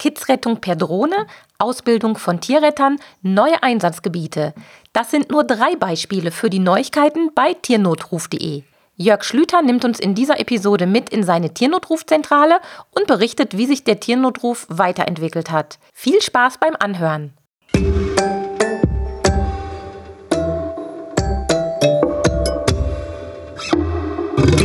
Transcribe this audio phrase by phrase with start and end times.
[0.00, 1.26] Kidsrettung per Drohne,
[1.58, 4.54] Ausbildung von Tierrettern, neue Einsatzgebiete.
[4.94, 8.62] Das sind nur drei Beispiele für die Neuigkeiten bei tiernotruf.de.
[8.96, 12.60] Jörg Schlüter nimmt uns in dieser Episode mit in seine Tiernotrufzentrale
[12.90, 15.78] und berichtet, wie sich der Tiernotruf weiterentwickelt hat.
[15.92, 17.34] Viel Spaß beim Anhören.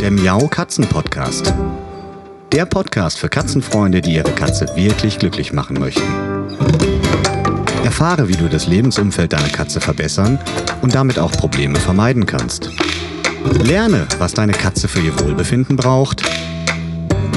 [0.00, 1.52] Der Miau Katzen Podcast.
[2.52, 6.02] Der Podcast für Katzenfreunde, die ihre Katze wirklich glücklich machen möchten.
[7.84, 10.38] Erfahre, wie du das Lebensumfeld deiner Katze verbessern
[10.82, 12.70] und damit auch Probleme vermeiden kannst.
[13.62, 16.22] Lerne, was deine Katze für ihr Wohlbefinden braucht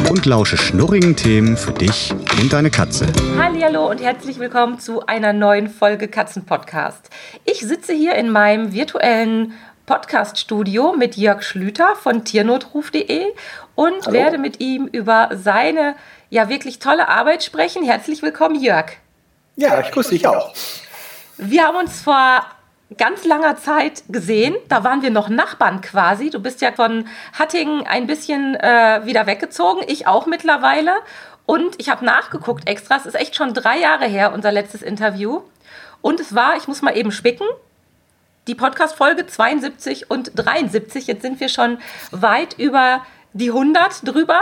[0.09, 3.07] und lausche schnurrigen Themen für dich und deine Katze.
[3.37, 7.09] Hallo und herzlich willkommen zu einer neuen Folge Katzenpodcast.
[7.45, 9.53] Ich sitze hier in meinem virtuellen
[9.85, 13.23] Podcast-Studio mit Jörg Schlüter von tiernotruf.de
[13.79, 14.13] und Hallo.
[14.13, 15.95] werde mit ihm über seine
[16.29, 17.81] ja wirklich tolle Arbeit sprechen.
[17.85, 18.91] Herzlich willkommen, Jörg.
[19.55, 20.53] Ja, ich grüße dich auch.
[21.37, 22.45] Wir haben uns vor
[22.97, 24.53] ganz langer Zeit gesehen.
[24.67, 26.29] Da waren wir noch Nachbarn quasi.
[26.29, 30.91] Du bist ja von Hattingen ein bisschen äh, wieder weggezogen, ich auch mittlerweile.
[31.45, 32.97] Und ich habe nachgeguckt extra.
[32.97, 35.39] Es ist echt schon drei Jahre her, unser letztes Interview.
[36.01, 37.47] Und es war, ich muss mal eben spicken,
[38.47, 41.07] die Podcast-Folge 72 und 73.
[41.07, 41.77] Jetzt sind wir schon
[42.11, 44.41] weit über die 100 drüber,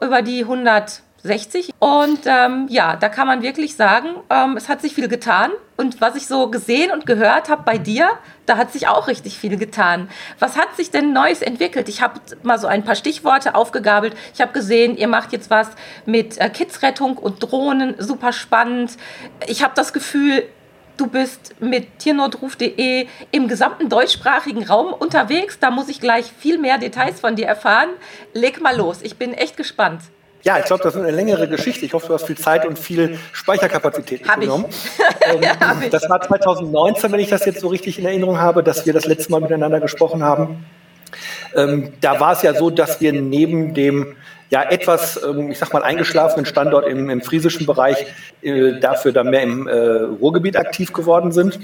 [0.00, 1.70] über die 100 60.
[1.78, 5.50] Und ähm, ja, da kann man wirklich sagen, ähm, es hat sich viel getan.
[5.76, 8.10] Und was ich so gesehen und gehört habe bei dir,
[8.46, 10.08] da hat sich auch richtig viel getan.
[10.38, 11.88] Was hat sich denn Neues entwickelt?
[11.88, 14.16] Ich habe mal so ein paar Stichworte aufgegabelt.
[14.34, 15.68] Ich habe gesehen, ihr macht jetzt was
[16.04, 18.96] mit äh, Kidsrettung und Drohnen, super spannend.
[19.46, 20.44] Ich habe das Gefühl,
[20.98, 25.58] du bist mit tiernotruf.de im gesamten deutschsprachigen Raum unterwegs.
[25.58, 27.88] Da muss ich gleich viel mehr Details von dir erfahren.
[28.34, 30.02] Leg mal los, ich bin echt gespannt.
[30.42, 31.84] Ja, ich glaube, das ist eine längere Geschichte.
[31.84, 34.66] Ich hoffe, du hast viel Zeit und viel Speicherkapazität hab genommen.
[35.26, 35.54] Ähm, ja,
[35.90, 39.04] das war 2019, wenn ich das jetzt so richtig in Erinnerung habe, dass wir das
[39.04, 40.64] letzte Mal miteinander gesprochen haben.
[41.54, 44.16] Ähm, da war es ja so, dass wir neben dem
[44.50, 48.06] ja etwas, ähm, ich sag mal, eingeschlafenen Standort im, im friesischen Bereich
[48.42, 51.58] äh, dafür dann mehr im äh, Ruhrgebiet aktiv geworden sind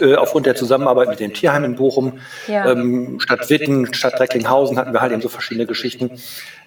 [0.00, 2.70] äh, aufgrund der Zusammenarbeit mit dem Tierheim in Bochum, ja.
[2.70, 6.10] ähm, Stadt Witten, Stadt Recklinghausen hatten wir halt eben so verschiedene Geschichten.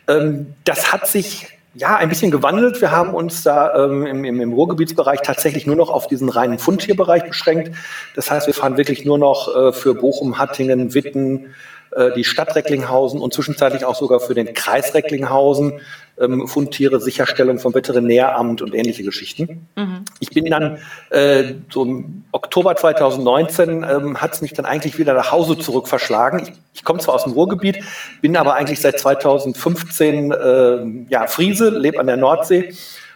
[0.07, 2.81] Ähm, das hat sich ja, ein bisschen gewandelt.
[2.81, 6.57] Wir haben uns da ähm, im, im, im, Ruhrgebietsbereich tatsächlich nur noch auf diesen reinen
[6.57, 7.71] Fundtierbereich beschränkt.
[8.15, 11.53] Das heißt, wir fahren wirklich nur noch äh, für Bochum, Hattingen, Witten,
[11.91, 15.81] äh, die Stadt Recklinghausen und zwischenzeitlich auch sogar für den Kreis Recklinghausen
[16.19, 19.67] ähm, Fundtiere, Sicherstellung vom Veterinäramt und ähnliche Geschichten.
[19.75, 20.05] Mhm.
[20.19, 20.79] Ich bin dann
[21.09, 25.87] äh, so im Oktober 2019 ähm, hat es mich dann eigentlich wieder nach Hause zurück
[25.87, 26.41] verschlagen.
[26.43, 27.79] Ich, ich komme zwar aus dem Ruhrgebiet,
[28.21, 30.77] bin aber eigentlich seit 2015 äh,
[31.09, 32.73] ja, Friese, lebe an der Nordsee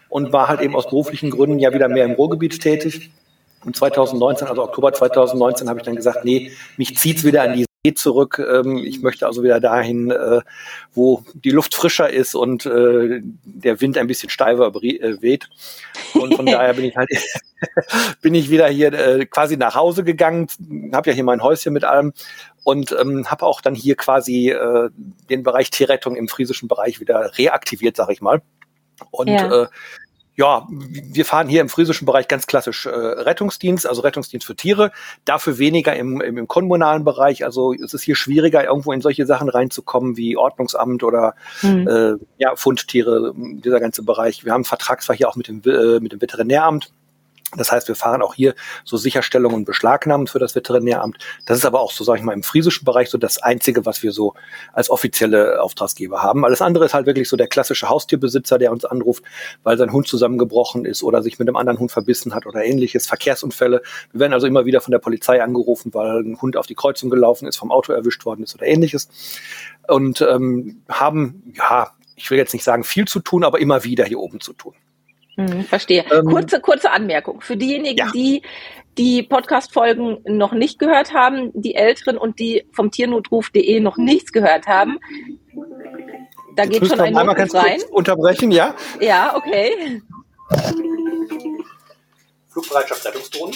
[0.09, 3.11] und war halt eben aus beruflichen Gründen ja wieder mehr im Ruhrgebiet tätig.
[3.65, 7.65] Und 2019, also Oktober 2019, habe ich dann gesagt, nee, mich zieht's wieder an die
[7.91, 8.39] zurück.
[8.39, 10.39] Ähm, ich möchte also wieder dahin, äh,
[10.93, 15.49] wo die Luft frischer ist und äh, der Wind ein bisschen steifer äh, weht.
[16.13, 17.09] Und von daher bin ich halt
[18.21, 20.47] bin ich wieder hier quasi nach Hause gegangen,
[20.93, 22.13] habe ja hier mein Häuschen mit allem
[22.63, 24.53] und ähm, habe auch dann hier quasi
[25.29, 28.41] den Bereich Tierrettung im friesischen Bereich wieder reaktiviert, sag ich mal.
[29.11, 29.63] Und ja.
[29.63, 29.67] äh,
[30.35, 34.91] ja, wir fahren hier im friesischen Bereich ganz klassisch äh, Rettungsdienst, also Rettungsdienst für Tiere,
[35.25, 37.45] dafür weniger im, im, im kommunalen Bereich.
[37.45, 41.87] Also es ist hier schwieriger, irgendwo in solche Sachen reinzukommen wie Ordnungsamt oder mhm.
[41.87, 44.43] äh, ja, Fundtiere, dieser ganze Bereich.
[44.43, 46.91] Wir haben einen Vertragsfall hier auch mit dem, äh, mit dem Veterinäramt.
[47.57, 51.17] Das heißt, wir fahren auch hier so Sicherstellungen und Beschlagnahmen für das Veterinäramt.
[51.45, 54.03] Das ist aber auch so, sage ich mal, im friesischen Bereich so das Einzige, was
[54.03, 54.33] wir so
[54.73, 56.45] als offizielle Auftragsgeber haben.
[56.45, 59.23] Alles andere ist halt wirklich so der klassische Haustierbesitzer, der uns anruft,
[59.63, 63.07] weil sein Hund zusammengebrochen ist oder sich mit einem anderen Hund verbissen hat oder ähnliches.
[63.07, 63.81] Verkehrsunfälle.
[64.11, 67.09] Wir werden also immer wieder von der Polizei angerufen, weil ein Hund auf die Kreuzung
[67.09, 69.09] gelaufen ist, vom Auto erwischt worden ist oder ähnliches.
[69.87, 74.05] Und ähm, haben, ja, ich will jetzt nicht sagen viel zu tun, aber immer wieder
[74.05, 74.73] hier oben zu tun.
[75.35, 76.05] Hm, verstehe.
[76.11, 77.41] Ähm, kurze, kurze Anmerkung.
[77.41, 78.11] Für diejenigen, ja.
[78.13, 78.41] die
[78.97, 84.67] die Podcast-Folgen noch nicht gehört haben, die Älteren und die vom Tiernotruf.de noch nichts gehört
[84.67, 84.99] haben,
[86.55, 87.81] da Jetzt geht schon ein einmal ganz rein.
[87.89, 88.75] unterbrechen, ja?
[88.99, 90.01] Ja, okay.
[92.49, 93.55] Flugbereitschaftsrettungsdrohnen.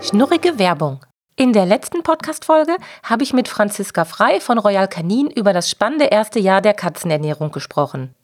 [0.00, 1.04] Schnurrige Werbung.
[1.36, 6.06] In der letzten Podcast-Folge habe ich mit Franziska Frei von Royal Canin über das spannende
[6.06, 8.14] erste Jahr der Katzenernährung gesprochen.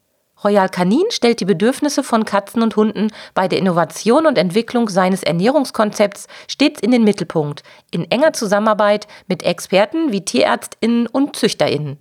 [0.43, 5.23] Royal Canin stellt die Bedürfnisse von Katzen und Hunden bei der Innovation und Entwicklung seines
[5.23, 11.97] Ernährungskonzepts stets in den Mittelpunkt, in enger Zusammenarbeit mit Experten wie Tierärztinnen und Züchterinnen.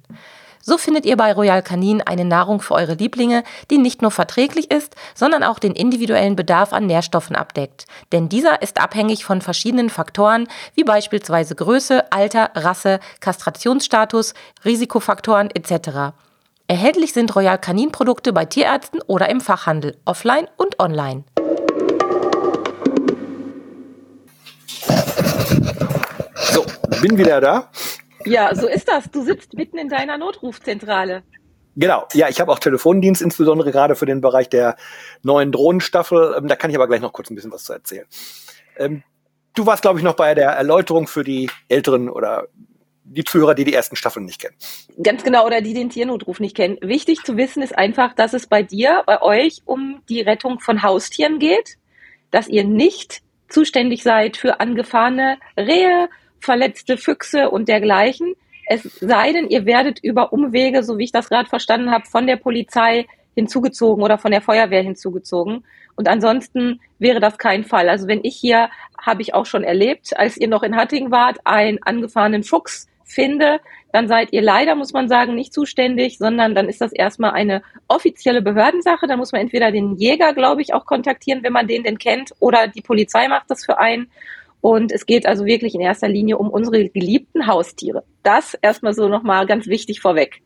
[0.60, 4.68] So findet ihr bei Royal Canin eine Nahrung für eure Lieblinge, die nicht nur verträglich
[4.72, 7.86] ist, sondern auch den individuellen Bedarf an Nährstoffen abdeckt.
[8.10, 14.34] Denn dieser ist abhängig von verschiedenen Faktoren, wie beispielsweise Größe, Alter, Rasse, Kastrationsstatus,
[14.64, 16.16] Risikofaktoren etc.
[16.68, 21.22] Erhältlich sind Royal Canin Produkte bei Tierärzten oder im Fachhandel, offline und online.
[26.34, 26.66] So,
[27.00, 27.70] bin wieder da.
[28.24, 29.08] Ja, so ist das.
[29.12, 31.22] Du sitzt mitten in deiner Notrufzentrale.
[31.76, 34.74] Genau, ja, ich habe auch Telefondienst, insbesondere gerade für den Bereich der
[35.22, 36.34] neuen Drohnenstaffel.
[36.36, 38.06] Ähm, da kann ich aber gleich noch kurz ein bisschen was zu erzählen.
[38.76, 39.04] Ähm,
[39.54, 42.48] du warst, glaube ich, noch bei der Erläuterung für die Älteren oder
[43.08, 44.56] die Zuhörer, die die ersten Staffeln nicht kennen.
[45.02, 46.76] Ganz genau, oder die den Tiernotruf nicht kennen.
[46.80, 50.82] Wichtig zu wissen ist einfach, dass es bei dir, bei euch um die Rettung von
[50.82, 51.76] Haustieren geht,
[52.30, 56.08] dass ihr nicht zuständig seid für angefahrene Rehe,
[56.40, 58.34] verletzte Füchse und dergleichen.
[58.68, 62.26] Es sei denn, ihr werdet über Umwege, so wie ich das gerade verstanden habe, von
[62.26, 63.06] der Polizei
[63.36, 65.64] hinzugezogen oder von der Feuerwehr hinzugezogen.
[65.94, 67.88] Und ansonsten wäre das kein Fall.
[67.88, 68.70] Also wenn ich hier,
[69.00, 73.60] habe ich auch schon erlebt, als ihr noch in Hatting wart, einen angefahrenen Fuchs finde,
[73.92, 77.62] dann seid ihr leider, muss man sagen, nicht zuständig, sondern dann ist das erstmal eine
[77.88, 79.06] offizielle Behördensache.
[79.06, 82.32] Da muss man entweder den Jäger, glaube ich, auch kontaktieren, wenn man den denn kennt,
[82.40, 84.10] oder die Polizei macht das für einen.
[84.60, 88.04] Und es geht also wirklich in erster Linie um unsere geliebten Haustiere.
[88.22, 90.42] Das erstmal so nochmal ganz wichtig vorweg.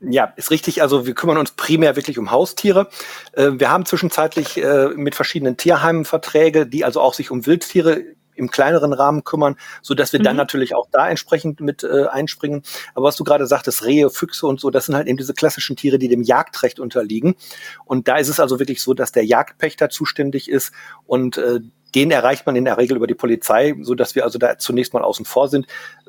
[0.00, 0.82] Ja, ist richtig.
[0.82, 2.88] Also wir kümmern uns primär wirklich um Haustiere.
[3.32, 8.04] Äh, wir haben zwischenzeitlich äh, mit verschiedenen Tierheimen Verträge, die also auch sich um Wildtiere
[8.36, 10.24] im kleineren Rahmen kümmern, so dass wir mhm.
[10.24, 12.62] dann natürlich auch da entsprechend mit äh, einspringen.
[12.94, 15.76] Aber was du gerade sagtest, Rehe, Füchse und so, das sind halt eben diese klassischen
[15.76, 17.36] Tiere, die dem Jagdrecht unterliegen.
[17.84, 20.72] Und da ist es also wirklich so, dass der Jagdpächter zuständig ist
[21.06, 21.60] und äh,
[21.94, 24.92] den erreicht man in der Regel über die Polizei, so dass wir also da zunächst
[24.92, 25.66] mal außen vor sind.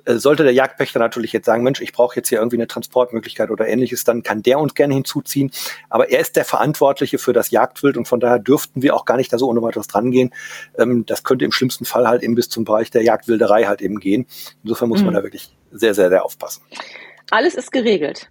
[0.07, 3.50] Äh, sollte der Jagdpächter natürlich jetzt sagen, Mensch, ich brauche jetzt hier irgendwie eine Transportmöglichkeit
[3.50, 5.51] oder ähnliches, dann kann der uns gerne hinzuziehen.
[5.89, 9.18] Aber er ist der Verantwortliche für das Jagdwild und von daher dürften wir auch gar
[9.18, 10.33] nicht da so ohne weiteres dran gehen.
[10.77, 14.00] Ähm, das könnte im schlimmsten Fall halt eben bis zum Bereich der Jagdwilderei halt eben
[14.00, 14.25] gehen.
[14.63, 15.07] Insofern muss mhm.
[15.07, 16.62] man da wirklich sehr, sehr, sehr aufpassen.
[17.30, 18.30] Alles ist geregelt.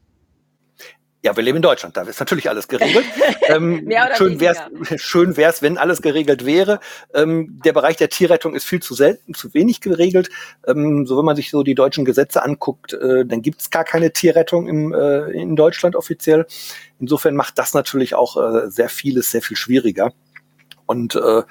[1.26, 3.04] Ja, wir leben in Deutschland, da ist natürlich alles geregelt.
[3.48, 4.54] ähm, schön wäre
[4.88, 6.78] es, schön wär's, wenn alles geregelt wäre.
[7.14, 10.30] Ähm, der Bereich der Tierrettung ist viel zu selten, zu wenig geregelt.
[10.68, 13.82] Ähm, so wenn man sich so die deutschen Gesetze anguckt, äh, dann gibt es gar
[13.82, 16.46] keine Tierrettung im, äh, in Deutschland offiziell.
[17.00, 20.12] Insofern macht das natürlich auch äh, sehr vieles sehr viel schwieriger.
[20.86, 21.42] Und äh,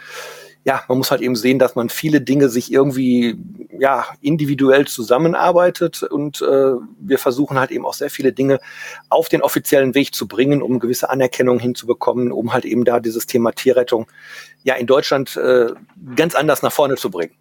[0.66, 3.38] ja, man muss halt eben sehen, dass man viele Dinge sich irgendwie
[3.78, 8.60] ja individuell zusammenarbeitet und äh, wir versuchen halt eben auch sehr viele Dinge
[9.10, 13.28] auf den offiziellen Weg zu bringen, um gewisse Anerkennung hinzubekommen, um halt eben da dieses
[13.28, 14.08] Thema Tierrettung
[14.64, 15.68] ja in Deutschland äh,
[16.16, 17.36] ganz anders nach vorne zu bringen.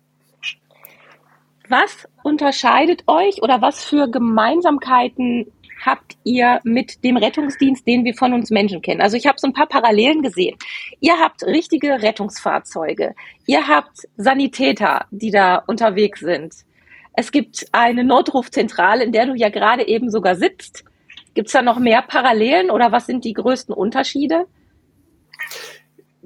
[1.71, 5.51] Was unterscheidet euch oder was für Gemeinsamkeiten
[5.85, 9.01] habt ihr mit dem Rettungsdienst, den wir von uns Menschen kennen?
[9.01, 10.57] Also ich habe so ein paar Parallelen gesehen.
[11.01, 13.15] Ihr habt richtige Rettungsfahrzeuge.
[13.47, 16.55] Ihr habt Sanitäter, die da unterwegs sind.
[17.13, 20.85] Es gibt eine Notrufzentrale, in der du ja gerade eben sogar sitzt.
[21.35, 24.47] Gibt es da noch mehr Parallelen oder was sind die größten Unterschiede?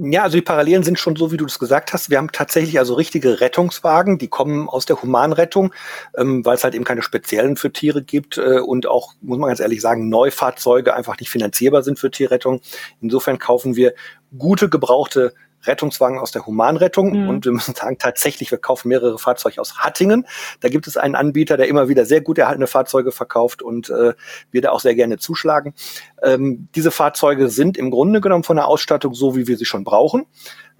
[0.01, 2.09] Ja, also die Parallelen sind schon so, wie du das gesagt hast.
[2.09, 5.75] Wir haben tatsächlich also richtige Rettungswagen, die kommen aus der Humanrettung,
[6.17, 9.49] ähm, weil es halt eben keine speziellen für Tiere gibt äh, und auch, muss man
[9.49, 12.61] ganz ehrlich sagen, Neufahrzeuge einfach nicht finanzierbar sind für Tierrettung.
[13.01, 13.93] Insofern kaufen wir
[14.39, 15.35] gute, gebrauchte
[15.69, 17.13] Rettungswagen aus der Humanrettung.
[17.13, 17.29] Mhm.
[17.29, 20.27] Und wir müssen sagen, tatsächlich, wir kaufen mehrere Fahrzeuge aus Hattingen.
[20.61, 24.15] Da gibt es einen Anbieter, der immer wieder sehr gut erhaltene Fahrzeuge verkauft und äh,
[24.51, 25.75] wir da auch sehr gerne zuschlagen.
[26.23, 29.85] Ähm, diese Fahrzeuge sind im Grunde genommen von der Ausstattung so, wie wir sie schon
[29.85, 30.27] brauchen.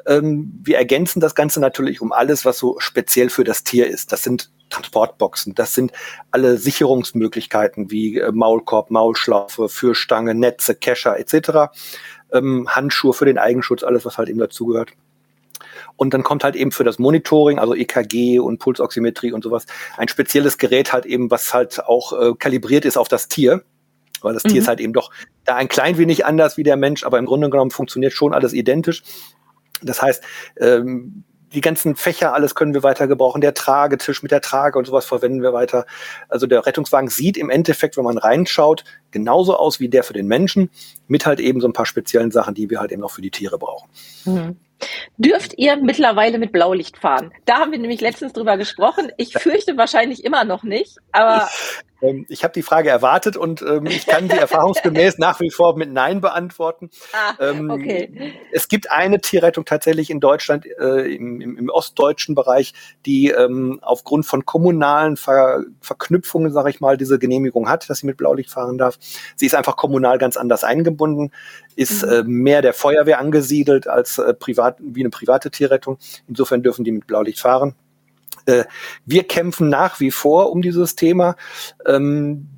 [0.07, 4.13] Ähm, wir ergänzen das Ganze natürlich um alles, was so speziell für das Tier ist.
[4.13, 5.93] Das sind Transportboxen, das sind
[6.31, 11.69] alle Sicherungsmöglichkeiten wie äh, Maulkorb, Maulschlaufe, Führstange, Netze, Kescher etc
[12.33, 14.93] ähm, Handschuhe für den Eigenschutz, alles, was halt eben dazugehört.
[15.97, 19.67] Und dann kommt halt eben für das Monitoring, also EKG und Pulsoximetrie und sowas,
[19.97, 23.63] ein spezielles Gerät halt eben, was halt auch äh, kalibriert ist auf das Tier.
[24.21, 24.51] Weil das mhm.
[24.51, 25.11] Tier ist halt eben doch
[25.45, 28.53] da ein klein wenig anders wie der Mensch, aber im Grunde genommen funktioniert schon alles
[28.53, 29.03] identisch.
[29.83, 30.23] Das heißt,
[30.59, 33.41] ähm, die ganzen Fächer, alles können wir weiter gebrauchen.
[33.41, 35.87] Der Tragetisch mit der Trage und sowas verwenden wir weiter.
[36.29, 40.27] Also der Rettungswagen sieht im Endeffekt, wenn man reinschaut, genauso aus wie der für den
[40.27, 40.71] Menschen,
[41.07, 43.31] mit halt eben so ein paar speziellen Sachen, die wir halt eben noch für die
[43.31, 43.89] Tiere brauchen.
[44.25, 44.57] Mhm.
[45.17, 47.33] Dürft ihr mittlerweile mit Blaulicht fahren?
[47.47, 49.11] Da haben wir nämlich letztens drüber gesprochen.
[49.17, 51.49] Ich fürchte wahrscheinlich immer noch nicht, aber
[52.01, 55.77] Ähm, ich habe die Frage erwartet und ähm, ich kann sie erfahrungsgemäß nach wie vor
[55.77, 56.91] mit Nein beantworten.
[57.13, 58.35] Ah, ähm, okay.
[58.53, 62.75] Es gibt eine Tierrettung tatsächlich in Deutschland, äh, im, im, im, ostdeutschen Bereich,
[63.07, 68.07] die ähm, aufgrund von kommunalen Ver Verknüpfungen, sage ich mal, diese Genehmigung hat, dass sie
[68.07, 68.99] mit Blaulicht fahren darf.
[69.37, 71.31] Sie ist einfach kommunal ganz anders eingebunden,
[71.77, 72.13] ist mhm.
[72.13, 75.99] äh, mehr der Feuerwehr angesiedelt als äh, privat, wie eine private Tierrettung.
[76.29, 77.75] Insofern dürfen die mit Blaulicht fahren.
[78.49, 78.65] Äh,
[79.05, 81.37] wir kämpfen nach wie vor um dieses Thema.
[81.87, 82.49] Ähm,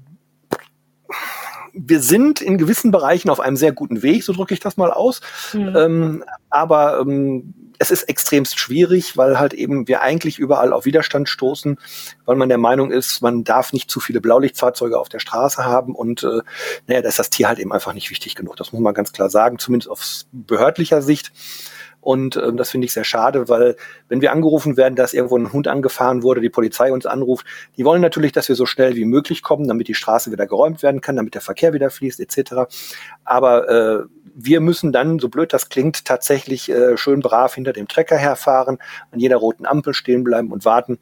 [1.73, 4.90] wir sind in gewissen Bereichen auf einem sehr guten Weg, so drücke ich das mal
[4.90, 5.20] aus.
[5.52, 5.76] Mhm.
[5.76, 11.28] Ähm, aber ähm, es ist extremst schwierig, weil halt eben wir eigentlich überall auf Widerstand
[11.28, 11.78] stoßen,
[12.26, 15.94] weil man der Meinung ist, man darf nicht zu viele Blaulichtfahrzeuge auf der Straße haben
[15.94, 16.42] und äh,
[16.87, 18.56] naja, da ist das Tier halt eben einfach nicht wichtig genug.
[18.56, 21.32] Das muss man ganz klar sagen, zumindest aus behördlicher Sicht.
[22.00, 23.76] Und ähm, das finde ich sehr schade, weil
[24.09, 27.85] wenn wir angerufen werden, dass irgendwo ein Hund angefahren wurde, die Polizei uns anruft, die
[27.85, 31.00] wollen natürlich, dass wir so schnell wie möglich kommen, damit die Straße wieder geräumt werden
[31.00, 32.52] kann, damit der Verkehr wieder fließt, etc.
[33.25, 34.04] Aber äh,
[34.35, 38.78] wir müssen dann, so blöd das klingt, tatsächlich äh, schön brav hinter dem Trecker herfahren,
[39.11, 40.99] an jeder roten Ampel stehen bleiben und warten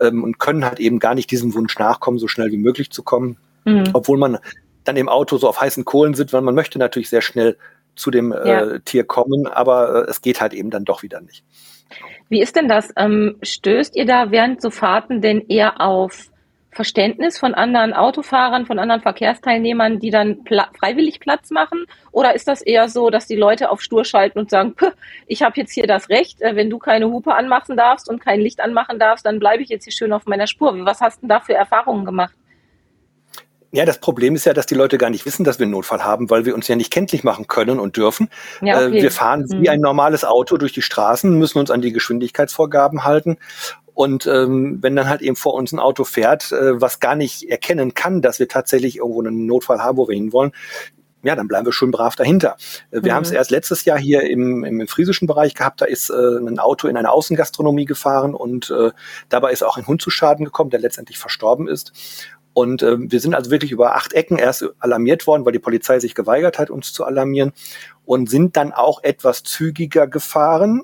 [0.00, 3.02] ähm, und können halt eben gar nicht diesem Wunsch nachkommen, so schnell wie möglich zu
[3.02, 3.90] kommen, mhm.
[3.92, 4.38] obwohl man
[4.84, 7.58] dann im Auto so auf heißen Kohlen sitzt, weil man möchte natürlich sehr schnell
[7.98, 8.60] zu dem äh, ja.
[8.60, 11.44] äh, Tier kommen, aber äh, es geht halt eben dann doch wieder nicht.
[12.28, 12.92] Wie ist denn das?
[12.96, 16.30] Ähm, stößt ihr da während so Fahrten denn eher auf
[16.70, 21.86] Verständnis von anderen Autofahrern, von anderen Verkehrsteilnehmern, die dann pla freiwillig Platz machen?
[22.12, 24.76] Oder ist das eher so, dass die Leute auf Stur schalten und sagen,
[25.26, 28.40] ich habe jetzt hier das Recht, äh, wenn du keine Hupe anmachen darfst und kein
[28.40, 30.74] Licht anmachen darfst, dann bleibe ich jetzt hier schön auf meiner Spur.
[30.84, 32.34] Was hast du denn da für Erfahrungen gemacht?
[33.70, 36.02] Ja, das Problem ist ja, dass die Leute gar nicht wissen, dass wir einen Notfall
[36.02, 38.30] haben, weil wir uns ja nicht kenntlich machen können und dürfen.
[38.62, 38.98] Ja, okay.
[38.98, 39.62] äh, wir fahren mhm.
[39.62, 43.36] wie ein normales Auto durch die Straßen, müssen uns an die Geschwindigkeitsvorgaben halten.
[43.92, 47.50] Und ähm, wenn dann halt eben vor uns ein Auto fährt, äh, was gar nicht
[47.50, 50.52] erkennen kann, dass wir tatsächlich irgendwo einen Notfall haben, wo wir hinwollen,
[51.22, 52.56] ja, dann bleiben wir schon brav dahinter.
[52.90, 53.16] Äh, wir mhm.
[53.16, 56.14] haben es erst letztes Jahr hier im, im, im friesischen Bereich gehabt, da ist äh,
[56.14, 58.92] ein Auto in eine Außengastronomie gefahren und äh,
[59.28, 61.92] dabei ist auch ein Hund zu Schaden gekommen, der letztendlich verstorben ist.
[62.58, 66.00] Und äh, wir sind also wirklich über acht Ecken erst alarmiert worden, weil die Polizei
[66.00, 67.52] sich geweigert hat, uns zu alarmieren
[68.04, 70.82] und sind dann auch etwas zügiger gefahren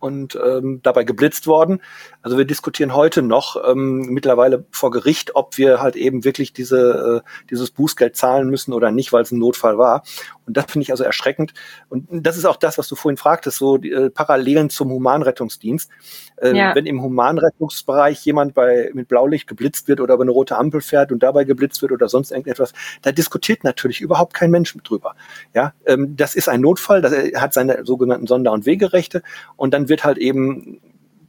[0.00, 1.80] und ähm, dabei geblitzt worden.
[2.22, 7.22] Also wir diskutieren heute noch ähm, mittlerweile vor Gericht, ob wir halt eben wirklich diese,
[7.24, 10.02] äh, dieses Bußgeld zahlen müssen oder nicht, weil es ein Notfall war.
[10.46, 11.52] Und das finde ich also erschreckend.
[11.88, 15.90] Und das ist auch das, was du vorhin fragtest, so die, äh, Parallelen zum Humanrettungsdienst.
[16.36, 16.74] Äh, ja.
[16.74, 21.12] Wenn im Humanrettungsbereich jemand bei, mit Blaulicht geblitzt wird oder über eine rote Ampel fährt
[21.12, 25.14] und dabei geblitzt wird oder sonst irgendetwas, da diskutiert natürlich überhaupt kein Mensch mit drüber.
[25.54, 29.22] Ja, ähm, das ist ein Notfall, das hat seine sogenannten Sonder- und Wegerechte
[29.56, 30.80] und dann wird halt eben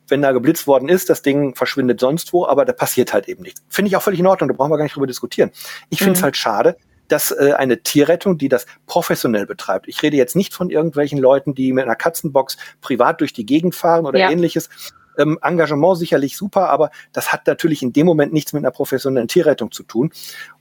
[0.08, 3.44] wenn da geblitzt worden ist, das Ding verschwindet sonst wo, aber da passiert halt eben
[3.44, 3.64] nichts.
[3.70, 5.52] Finde ich auch völlig in Ordnung, da brauchen wir gar nicht drüber diskutieren.
[5.90, 6.24] Ich finde es mhm.
[6.24, 10.70] halt schade, dass äh, eine Tierrettung, die das professionell betreibt, ich rede jetzt nicht von
[10.70, 14.32] irgendwelchen Leuten, die mit einer Katzenbox privat durch die Gegend fahren oder ja.
[14.32, 14.70] ähnliches,
[15.18, 19.28] ähm, Engagement sicherlich super, aber das hat natürlich in dem Moment nichts mit einer professionellen
[19.28, 20.12] Tierrettung zu tun.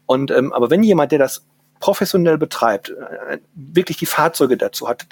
[0.06, 1.46] Und ähm, aber wenn jemand, der das
[1.80, 5.06] professionell betreibt, äh, wirklich die Fahrzeuge dazu hat,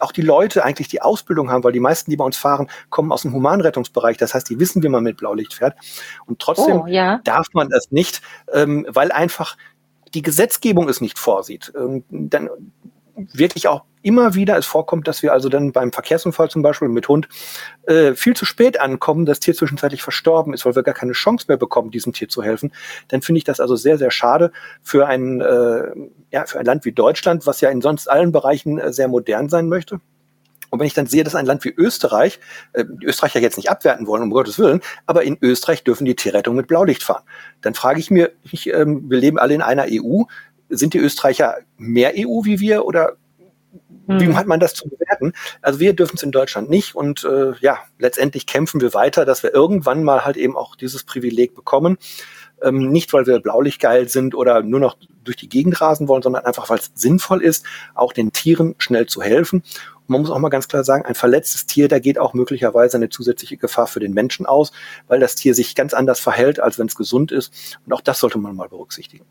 [0.00, 3.12] auch die Leute eigentlich die Ausbildung haben, weil die meisten, die bei uns fahren, kommen
[3.12, 4.16] aus dem Humanrettungsbereich.
[4.16, 5.76] Das heißt, die wissen, wie man mit Blaulicht fährt.
[6.26, 7.20] Und trotzdem oh, ja.
[7.24, 9.56] darf man das nicht, ähm, weil einfach
[10.14, 11.72] die Gesetzgebung es nicht vorsieht.
[11.76, 12.48] Ähm, dann
[13.32, 17.08] wirklich auch immer wieder es vorkommt, dass wir also dann beim Verkehrsunfall zum Beispiel mit
[17.08, 17.28] Hund
[17.86, 21.46] äh, viel zu spät ankommen, das Tier zwischenzeitlich verstorben ist, weil wir gar keine Chance
[21.48, 22.72] mehr bekommen, diesem Tier zu helfen,
[23.08, 25.90] dann finde ich das also sehr, sehr schade für ein, äh,
[26.30, 29.48] ja, für ein Land wie Deutschland, was ja in sonst allen Bereichen äh, sehr modern
[29.48, 30.00] sein möchte.
[30.70, 32.38] Und wenn ich dann sehe, dass ein Land wie Österreich,
[32.72, 36.14] äh, die Österreicher jetzt nicht abwerten wollen, um Gottes Willen, aber in Österreich dürfen die
[36.14, 37.24] Tierrettung mit Blaulicht fahren.
[37.60, 40.22] Dann frage ich mir, ich, ähm, wir leben alle in einer EU,
[40.70, 43.16] sind die Österreicher mehr EU wie wir oder
[44.06, 44.36] wie hm.
[44.36, 45.32] hat man das zu bewerten?
[45.62, 49.42] Also wir dürfen es in Deutschland nicht und äh, ja, letztendlich kämpfen wir weiter, dass
[49.42, 51.96] wir irgendwann mal halt eben auch dieses Privileg bekommen.
[52.62, 56.44] Ähm, nicht, weil wir blaulichtgeil sind oder nur noch durch die Gegend rasen wollen, sondern
[56.44, 59.60] einfach, weil es sinnvoll ist, auch den Tieren schnell zu helfen.
[59.60, 62.96] Und man muss auch mal ganz klar sagen, ein verletztes Tier, da geht auch möglicherweise
[62.96, 64.72] eine zusätzliche Gefahr für den Menschen aus,
[65.06, 67.78] weil das Tier sich ganz anders verhält, als wenn es gesund ist.
[67.86, 69.24] Und auch das sollte man mal berücksichtigen.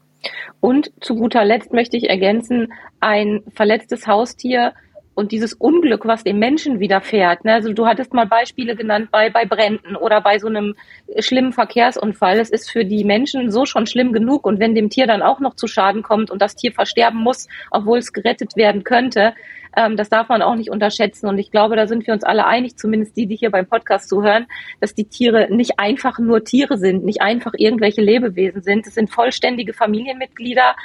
[0.59, 4.73] Und zu guter Letzt möchte ich ergänzen, ein verletztes Haustier
[5.19, 7.43] und dieses Unglück, was dem Menschen widerfährt.
[7.43, 7.53] Ne?
[7.53, 10.75] Also du hattest mal Beispiele genannt bei, bei Bränden oder bei so einem
[11.19, 12.39] schlimmen Verkehrsunfall.
[12.39, 14.45] Es ist für die Menschen so schon schlimm genug.
[14.45, 17.49] Und wenn dem Tier dann auch noch zu Schaden kommt und das Tier versterben muss,
[17.69, 19.33] obwohl es gerettet werden könnte,
[19.75, 21.27] ähm, das darf man auch nicht unterschätzen.
[21.27, 24.07] Und ich glaube, da sind wir uns alle einig, zumindest die, die hier beim Podcast
[24.07, 24.47] zuhören,
[24.79, 28.87] dass die Tiere nicht einfach nur Tiere sind, nicht einfach irgendwelche Lebewesen sind.
[28.87, 30.77] Es sind vollständige Familienmitglieder,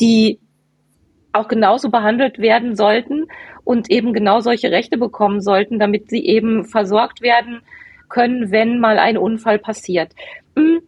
[0.00, 0.38] die
[1.32, 3.26] auch genauso behandelt werden sollten
[3.64, 7.62] und eben genau solche Rechte bekommen sollten, damit sie eben versorgt werden
[8.08, 10.12] können, wenn mal ein Unfall passiert.
[10.56, 10.82] Hm.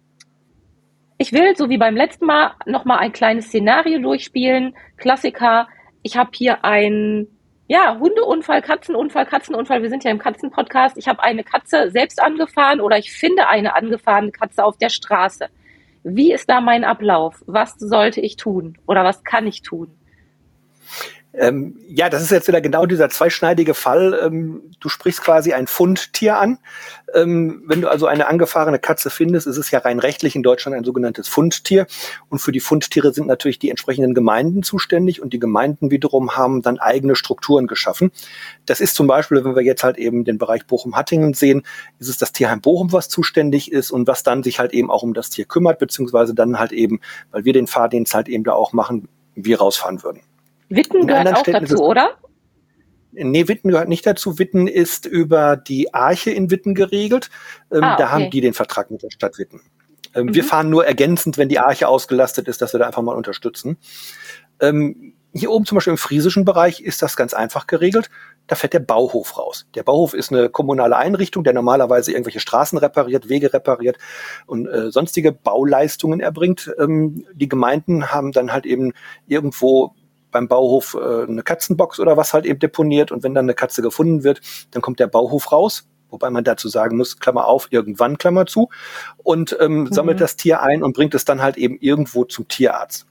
[1.17, 4.75] Ich will, so wie beim letzten Mal, nochmal ein kleines Szenario durchspielen.
[4.97, 5.69] Klassiker.
[6.03, 7.29] Ich habe hier ein
[7.67, 9.83] ja, Hundeunfall, Katzenunfall, Katzenunfall.
[9.83, 10.99] Wir sind ja im Katzenpodcast.
[10.99, 15.49] Ich habe eine Katze selbst angefahren oder ich finde eine angefahrene Katze auf der Straße.
[16.03, 17.43] Wie ist da mein Ablauf?
[17.47, 19.97] Was sollte ich tun oder was kann ich tun?
[21.37, 24.19] Ähm, ja, das ist jetzt wieder genau dieser zweischneidige Fall.
[24.23, 26.59] Ähm, du sprichst quasi ein Fundtier an.
[27.13, 30.77] Ähm, wenn du also eine angefahrene Katze findest, ist es ja rein rechtlich in Deutschland
[30.77, 31.87] ein sogenanntes Fundtier.
[32.29, 36.63] Und für die Fundtiere sind natürlich die entsprechenden Gemeinden zuständig und die Gemeinden wiederum haben
[36.63, 38.13] dann eigene Strukturen geschaffen.
[38.65, 41.65] Das ist zum Beispiel, wenn wir jetzt halt eben den Bereich Bochum-Hattingen sehen,
[41.99, 45.03] ist es das Tierheim Bochum, was zuständig ist und was dann sich halt eben auch
[45.03, 47.01] um das Tier kümmert, beziehungsweise dann halt eben,
[47.33, 50.21] weil wir den Fahrdienst halt eben da auch machen, wir rausfahren würden.
[50.69, 52.19] Witten gehört auch Städten dazu, oder?
[53.13, 54.39] Nee, Witten gehört nicht dazu.
[54.39, 57.31] Witten ist über die Arche in Witten geregelt.
[57.71, 58.03] Ähm, ah, okay.
[58.03, 59.61] Da haben die den Vertrag mit der Stadt Witten.
[60.15, 60.35] Ähm, mhm.
[60.35, 63.77] Wir fahren nur ergänzend, wenn die Arche ausgelastet ist, dass wir da einfach mal unterstützen.
[64.61, 68.09] Ähm, hier oben zum Beispiel im friesischen Bereich ist das ganz einfach geregelt.
[68.47, 69.67] Da fährt der Bauhof raus.
[69.75, 73.99] Der Bauhof ist eine kommunale Einrichtung, der normalerweise irgendwelche Straßen repariert, Wege repariert
[74.47, 76.73] und äh, sonstige Bauleistungen erbringt.
[76.79, 78.93] Ähm, die Gemeinden haben dann halt eben
[79.27, 79.95] irgendwo
[80.35, 83.81] beim Bauhof äh, eine Katzenbox oder was halt eben deponiert und wenn dann eine Katze
[83.81, 84.41] gefunden wird,
[84.73, 88.69] dann kommt der Bauhof raus, wobei man dazu sagen muss, Klammer auf, irgendwann, Klammer zu,
[89.23, 89.93] und ähm, mhm.
[89.93, 93.07] sammelt das Tier ein und bringt es dann halt eben irgendwo zum Tierarzt.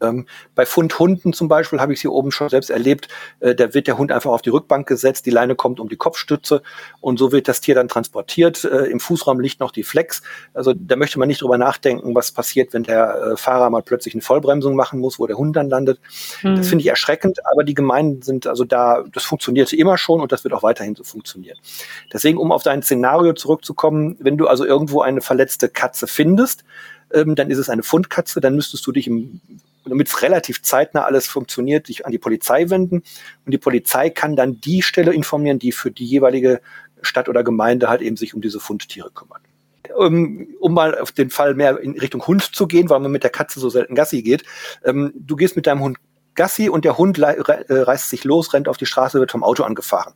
[0.00, 3.08] Ähm, bei Fundhunden zum Beispiel habe ich sie oben schon selbst erlebt.
[3.40, 5.96] Äh, da wird der Hund einfach auf die Rückbank gesetzt, die Leine kommt um die
[5.96, 6.62] Kopfstütze
[7.00, 8.64] und so wird das Tier dann transportiert.
[8.64, 10.22] Äh, Im Fußraum liegt noch die Flex.
[10.52, 14.14] Also da möchte man nicht drüber nachdenken, was passiert, wenn der äh, Fahrer mal plötzlich
[14.14, 16.00] eine Vollbremsung machen muss, wo der Hund dann landet.
[16.42, 16.56] Mhm.
[16.56, 20.32] Das finde ich erschreckend, aber die Gemeinden sind also da, das funktionierte immer schon und
[20.32, 21.58] das wird auch weiterhin so funktionieren.
[22.12, 26.64] Deswegen, um auf dein Szenario zurückzukommen, wenn du also irgendwo eine verletzte Katze findest,
[27.12, 29.40] ähm, dann ist es eine Fundkatze, dann müsstest du dich im
[29.84, 33.02] damit es relativ zeitnah alles funktioniert, sich an die Polizei wenden.
[33.44, 36.60] Und die Polizei kann dann die Stelle informieren, die für die jeweilige
[37.02, 39.42] Stadt oder Gemeinde halt eben sich um diese Fundtiere kümmert.
[39.94, 43.22] Um, um mal auf den Fall mehr in Richtung Hund zu gehen, weil man mit
[43.22, 44.42] der Katze so selten Gassi geht.
[44.84, 45.98] Ähm, du gehst mit deinem Hund
[46.34, 47.34] Gassi und der Hund äh,
[47.68, 50.12] reißt sich los, rennt auf die Straße, wird vom Auto angefahren.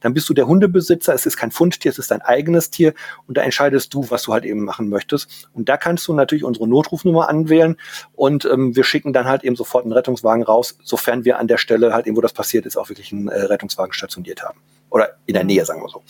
[0.00, 2.94] Dann bist du der Hundebesitzer, es ist kein Fundtier, es ist dein eigenes Tier
[3.26, 5.48] und da entscheidest du, was du halt eben machen möchtest.
[5.54, 7.76] Und da kannst du natürlich unsere Notrufnummer anwählen
[8.14, 11.58] und ähm, wir schicken dann halt eben sofort einen Rettungswagen raus, sofern wir an der
[11.58, 14.60] Stelle halt eben, wo das passiert ist, auch wirklich einen äh, Rettungswagen stationiert haben.
[14.90, 16.02] Oder in der Nähe, sagen wir so.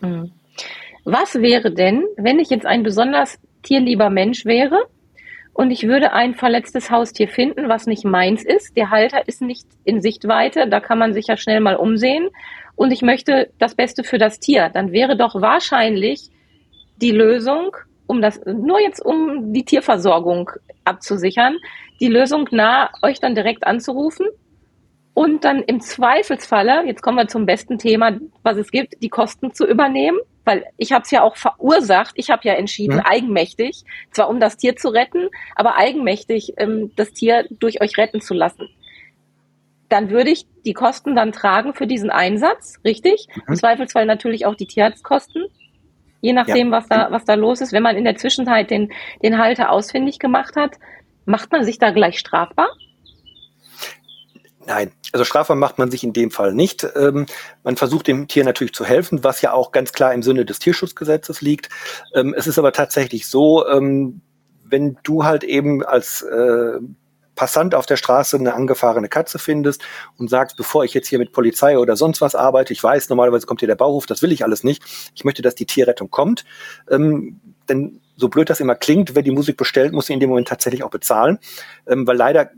[0.00, 0.32] Mhm.
[1.04, 4.86] Was wäre denn, wenn ich jetzt ein besonders tierlieber Mensch wäre
[5.54, 8.76] und ich würde ein verletztes Haustier finden, was nicht meins ist.
[8.76, 12.28] Der Halter ist nicht in Sichtweite, da kann man sich ja schnell mal umsehen.
[12.74, 14.68] Und ich möchte das Beste für das Tier.
[14.74, 16.28] Dann wäre doch wahrscheinlich
[17.00, 17.76] die Lösung,
[18.08, 20.50] um das, nur jetzt um die Tierversorgung
[20.84, 21.56] abzusichern,
[22.00, 24.26] die Lösung nah, euch dann direkt anzurufen
[25.14, 29.54] und dann im Zweifelsfalle, jetzt kommen wir zum besten Thema, was es gibt, die Kosten
[29.54, 32.12] zu übernehmen weil ich habe es ja auch verursacht.
[32.16, 33.06] Ich habe ja entschieden, hm.
[33.06, 38.20] eigenmächtig, zwar um das Tier zu retten, aber eigenmächtig ähm, das Tier durch euch retten
[38.20, 38.68] zu lassen.
[39.88, 43.28] Dann würde ich die Kosten dann tragen für diesen Einsatz, richtig?
[43.34, 43.42] Mhm.
[43.48, 45.46] Im Zweifelsfall natürlich auch die Tierarztkosten,
[46.20, 46.78] je nachdem, ja.
[46.78, 47.72] was da was da los ist.
[47.72, 50.72] Wenn man in der Zwischenzeit den den Halter ausfindig gemacht hat,
[51.26, 52.68] macht man sich da gleich strafbar?
[54.66, 56.86] Nein, also strafbar macht man sich in dem Fall nicht.
[56.96, 57.26] Ähm,
[57.62, 60.58] man versucht dem Tier natürlich zu helfen, was ja auch ganz klar im Sinne des
[60.58, 61.68] Tierschutzgesetzes liegt.
[62.14, 64.22] Ähm, es ist aber tatsächlich so, ähm,
[64.64, 66.78] wenn du halt eben als äh,
[67.34, 69.82] Passant auf der Straße eine angefahrene Katze findest
[70.18, 73.46] und sagst, bevor ich jetzt hier mit Polizei oder sonst was arbeite, ich weiß, normalerweise
[73.46, 74.82] kommt hier der Bauhof, das will ich alles nicht.
[75.14, 76.44] Ich möchte, dass die Tierrettung kommt.
[76.88, 80.30] Ähm, denn so blöd das immer klingt, wer die Musik bestellt, muss sie in dem
[80.30, 81.38] Moment tatsächlich auch bezahlen.
[81.86, 82.50] Ähm, weil leider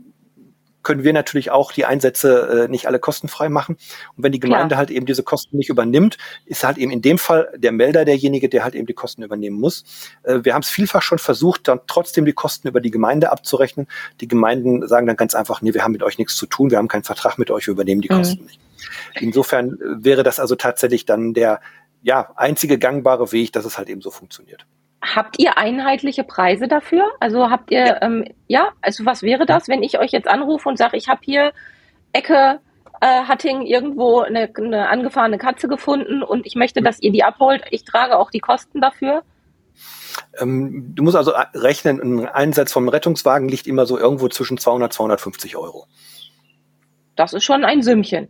[0.87, 3.75] können wir natürlich auch die Einsätze äh, nicht alle kostenfrei machen.
[4.15, 4.77] Und wenn die Gemeinde Klar.
[4.77, 8.47] halt eben diese Kosten nicht übernimmt, ist halt eben in dem Fall der Melder derjenige,
[8.47, 9.83] der halt eben die Kosten übernehmen muss.
[10.23, 13.87] Äh, wir haben es vielfach schon versucht, dann trotzdem die Kosten über die Gemeinde abzurechnen.
[14.21, 16.77] Die Gemeinden sagen dann ganz einfach, nee, wir haben mit euch nichts zu tun, wir
[16.77, 18.19] haben keinen Vertrag mit euch, wir übernehmen die mhm.
[18.19, 18.61] Kosten nicht.
[19.19, 21.59] Insofern wäre das also tatsächlich dann der
[22.01, 24.65] ja, einzige gangbare Weg, dass es halt eben so funktioniert.
[25.15, 27.05] Habt ihr einheitliche Preise dafür?
[27.19, 28.69] Also habt ihr, ja, ähm, ja?
[28.81, 31.53] also was wäre das, wenn ich euch jetzt anrufe und sage, ich habe hier
[32.13, 32.59] Ecke
[32.99, 37.63] äh, Hatting irgendwo eine, eine angefahrene Katze gefunden und ich möchte, dass ihr die abholt.
[37.71, 39.23] Ich trage auch die Kosten dafür.
[40.39, 44.91] Ähm, du musst also rechnen, ein Einsatz vom Rettungswagen liegt immer so irgendwo zwischen 200
[44.91, 45.85] 250 Euro.
[47.15, 48.29] Das ist schon ein Sümmchen.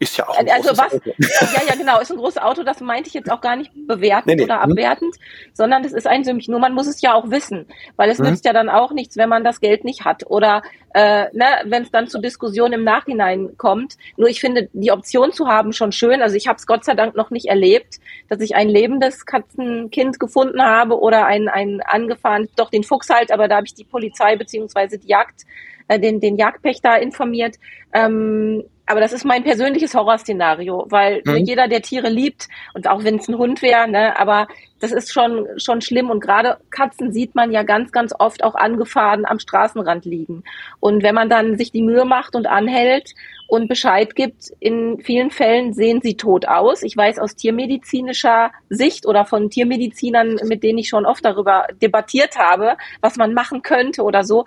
[0.00, 1.10] Ist ja auch ein also was, Auto.
[1.18, 4.26] Ja, ja, genau, ist ein großes Auto, das meinte ich jetzt auch gar nicht bewertend
[4.26, 4.44] nee, nee.
[4.44, 4.70] oder hm?
[4.70, 5.50] abwertend, hm.
[5.54, 6.52] sondern das ist ein Sümmchen.
[6.52, 8.26] Nur man muss es ja auch wissen, weil es hm.
[8.26, 10.62] nützt ja dann auch nichts, wenn man das Geld nicht hat oder
[10.94, 13.96] äh, ne, wenn es dann zu Diskussionen im Nachhinein kommt.
[14.16, 16.22] Nur ich finde, die Option zu haben schon schön.
[16.22, 17.96] Also ich habe es Gott sei Dank noch nicht erlebt,
[18.28, 23.32] dass ich ein lebendes Katzenkind gefunden habe oder ein, ein angefahren, doch den Fuchs halt,
[23.32, 25.42] aber da habe ich die Polizei beziehungsweise die Jagd,
[25.88, 27.56] äh, den, den Jagdpächter informiert.
[27.92, 31.36] Ähm, aber das ist mein persönliches Horrorszenario, weil mhm.
[31.36, 34.48] jeder, der Tiere liebt, und auch wenn es ein Hund wäre, ne, aber
[34.80, 36.08] das ist schon, schon schlimm.
[36.10, 40.44] Und gerade Katzen sieht man ja ganz, ganz oft auch angefahren am Straßenrand liegen.
[40.80, 43.14] Und wenn man dann sich die Mühe macht und anhält
[43.48, 46.82] und Bescheid gibt, in vielen Fällen sehen sie tot aus.
[46.82, 52.38] Ich weiß aus tiermedizinischer Sicht oder von Tiermedizinern, mit denen ich schon oft darüber debattiert
[52.38, 54.44] habe, was man machen könnte oder so.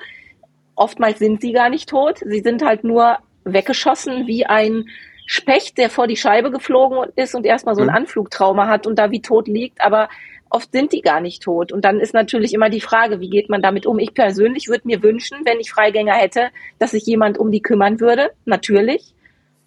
[0.75, 2.19] Oftmals sind sie gar nicht tot.
[2.25, 4.85] Sie sind halt nur weggeschossen wie ein
[5.25, 7.95] Specht, der vor die Scheibe geflogen ist und erstmal so ein mhm.
[7.95, 10.09] Anflugtrauma hat und da wie tot liegt, aber
[10.49, 11.71] oft sind die gar nicht tot.
[11.71, 13.97] Und dann ist natürlich immer die Frage, wie geht man damit um?
[13.99, 17.99] Ich persönlich würde mir wünschen, wenn ich Freigänger hätte, dass sich jemand um die kümmern
[17.99, 19.13] würde, natürlich.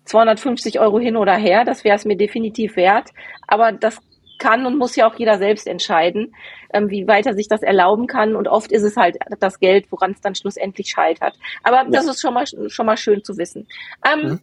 [0.05, 3.09] 250 Euro hin oder her, das wäre es mir definitiv wert.
[3.47, 3.99] Aber das
[4.39, 6.35] kann und muss ja auch jeder selbst entscheiden,
[6.73, 8.37] ähm, wie weit er sich das erlauben kann.
[8.37, 11.35] Und oft ist es halt das Geld, woran es dann schlussendlich scheitert.
[11.63, 11.91] Aber ja.
[11.91, 13.67] das ist schon mal, schon mal schön zu wissen.
[14.05, 14.41] Ähm, mhm.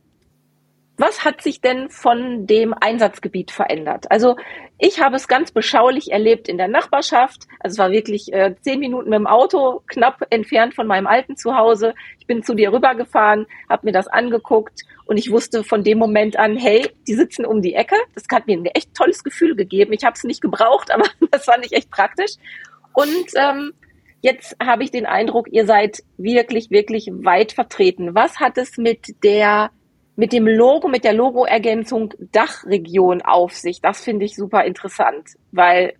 [1.01, 4.11] Was hat sich denn von dem Einsatzgebiet verändert?
[4.11, 4.35] Also
[4.77, 7.47] ich habe es ganz beschaulich erlebt in der Nachbarschaft.
[7.59, 11.37] Also es war wirklich äh, zehn Minuten mit dem Auto, knapp entfernt von meinem alten
[11.37, 11.95] Zuhause.
[12.19, 16.37] Ich bin zu dir rübergefahren, habe mir das angeguckt und ich wusste von dem Moment
[16.37, 17.95] an, hey, die sitzen um die Ecke.
[18.13, 19.93] Das hat mir ein echt tolles Gefühl gegeben.
[19.93, 22.33] Ich habe es nicht gebraucht, aber das fand ich echt praktisch.
[22.93, 23.73] Und ähm,
[24.21, 28.13] jetzt habe ich den Eindruck, ihr seid wirklich, wirklich weit vertreten.
[28.13, 29.71] Was hat es mit der
[30.15, 33.81] mit dem Logo, mit der Logo-Ergänzung Dachregion auf sich?
[33.81, 35.93] Das finde ich super interessant, weil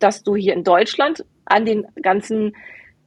[0.00, 2.54] dass du hier in Deutschland an den ganzen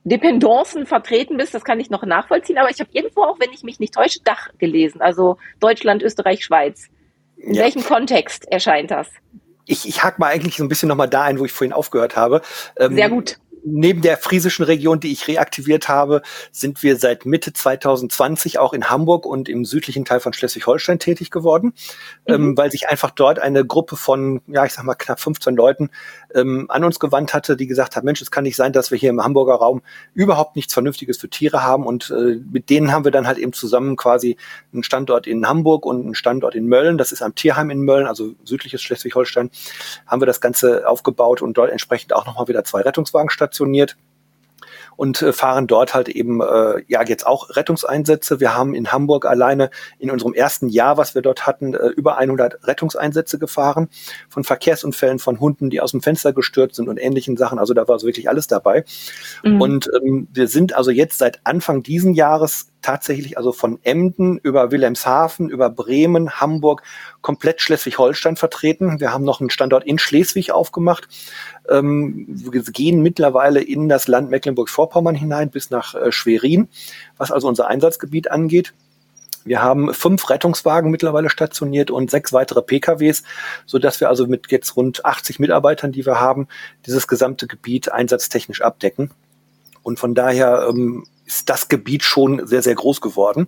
[0.03, 2.57] Dependancen vertreten bist, das kann ich noch nachvollziehen.
[2.57, 5.01] Aber ich habe irgendwo auch, wenn ich mich nicht täusche, Dach gelesen.
[5.01, 6.87] Also Deutschland, Österreich, Schweiz.
[7.37, 7.63] In ja.
[7.63, 9.07] welchem Kontext erscheint das?
[9.65, 12.15] Ich, ich hack mal eigentlich so ein bisschen nochmal da ein, wo ich vorhin aufgehört
[12.15, 12.41] habe.
[12.77, 17.53] Ähm, Sehr gut neben der friesischen Region, die ich reaktiviert habe, sind wir seit Mitte
[17.53, 21.73] 2020 auch in Hamburg und im südlichen Teil von Schleswig-Holstein tätig geworden,
[22.27, 22.33] mhm.
[22.33, 25.89] ähm, weil sich einfach dort eine Gruppe von, ja, ich sag mal knapp 15 Leuten
[26.33, 28.97] ähm, an uns gewandt hatte, die gesagt haben, Mensch, es kann nicht sein, dass wir
[28.97, 29.81] hier im Hamburger Raum
[30.13, 33.53] überhaupt nichts Vernünftiges für Tiere haben und äh, mit denen haben wir dann halt eben
[33.53, 34.37] zusammen quasi
[34.73, 38.07] einen Standort in Hamburg und einen Standort in Mölln, das ist am Tierheim in Mölln,
[38.07, 39.49] also südliches Schleswig-Holstein,
[40.07, 43.97] haben wir das Ganze aufgebaut und dort entsprechend auch nochmal wieder zwei Rettungswagen stationiert
[44.95, 48.41] und äh, fahren dort halt eben äh, ja jetzt auch Rettungseinsätze.
[48.41, 52.17] Wir haben in Hamburg alleine in unserem ersten Jahr, was wir dort hatten, äh, über
[52.17, 53.87] 100 Rettungseinsätze gefahren
[54.27, 57.59] von Verkehrsunfällen, von Hunden, die aus dem Fenster gestürzt sind und ähnlichen Sachen.
[57.59, 58.83] Also da war so wirklich alles dabei.
[59.43, 59.61] Mhm.
[59.61, 64.71] Und ähm, wir sind also jetzt seit Anfang diesen Jahres tatsächlich also von Emden über
[64.71, 66.83] Wilhelmshaven, über Bremen, Hamburg,
[67.21, 68.99] komplett Schleswig-Holstein vertreten.
[68.99, 71.07] Wir haben noch einen Standort in Schleswig aufgemacht.
[71.69, 76.69] Ähm, wir gehen mittlerweile in das Land Mecklenburg-Vorpommern hinein bis nach äh, Schwerin,
[77.17, 78.73] was also unser Einsatzgebiet angeht.
[79.45, 83.23] Wir haben fünf Rettungswagen mittlerweile stationiert und sechs weitere PKWs,
[83.65, 86.47] so dass wir also mit jetzt rund 80 Mitarbeitern, die wir haben,
[86.85, 89.11] dieses gesamte Gebiet einsatztechnisch abdecken.
[89.81, 93.47] Und von daher ähm, ist das Gebiet schon sehr, sehr groß geworden.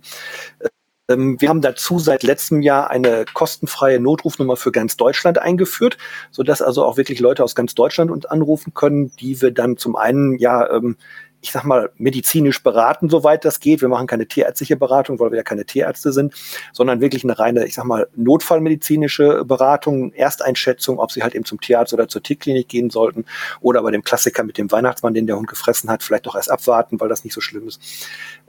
[1.08, 5.98] Ähm, wir haben dazu seit letztem Jahr eine kostenfreie Notrufnummer für ganz Deutschland eingeführt,
[6.30, 9.96] sodass also auch wirklich Leute aus ganz Deutschland uns anrufen können, die wir dann zum
[9.96, 10.96] einen ja ähm,
[11.42, 13.80] ich sag mal, medizinisch beraten, soweit das geht.
[13.80, 16.34] Wir machen keine tierärztliche Beratung, weil wir ja keine Tierärzte sind,
[16.72, 21.60] sondern wirklich eine reine, ich sag mal, notfallmedizinische Beratung, Ersteinschätzung, ob sie halt eben zum
[21.60, 23.24] Tierarzt oder zur Tierklinik gehen sollten
[23.60, 26.50] oder bei dem Klassiker mit dem Weihnachtsmann, den der Hund gefressen hat, vielleicht doch erst
[26.50, 27.80] abwarten, weil das nicht so schlimm ist.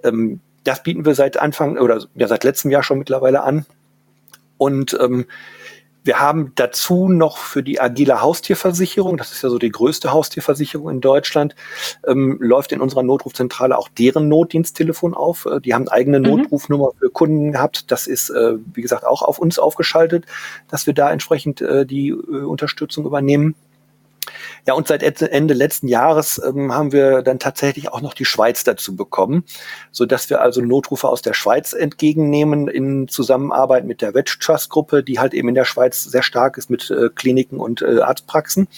[0.03, 3.65] Ähm, das bieten wir seit Anfang oder ja seit letztem Jahr schon mittlerweile an.
[4.57, 5.25] Und ähm,
[6.03, 10.89] wir haben dazu noch für die agile Haustierversicherung, das ist ja so die größte Haustierversicherung
[10.89, 11.55] in Deutschland,
[12.05, 15.45] ähm, läuft in unserer Notrufzentrale auch deren Notdiensttelefon auf.
[15.45, 16.25] Äh, die haben eigene mhm.
[16.25, 17.91] Notrufnummer für Kunden gehabt.
[17.91, 20.25] Das ist, äh, wie gesagt, auch auf uns aufgeschaltet,
[20.69, 23.55] dass wir da entsprechend äh, die äh, Unterstützung übernehmen.
[24.65, 28.63] Ja, und seit Ende letzten Jahres ähm, haben wir dann tatsächlich auch noch die Schweiz
[28.63, 29.43] dazu bekommen,
[29.91, 34.69] so dass wir also Notrufe aus der Schweiz entgegennehmen in Zusammenarbeit mit der Wedge Trust
[34.69, 37.99] Gruppe, die halt eben in der Schweiz sehr stark ist mit äh, Kliniken und äh,
[37.99, 38.69] Arztpraxen.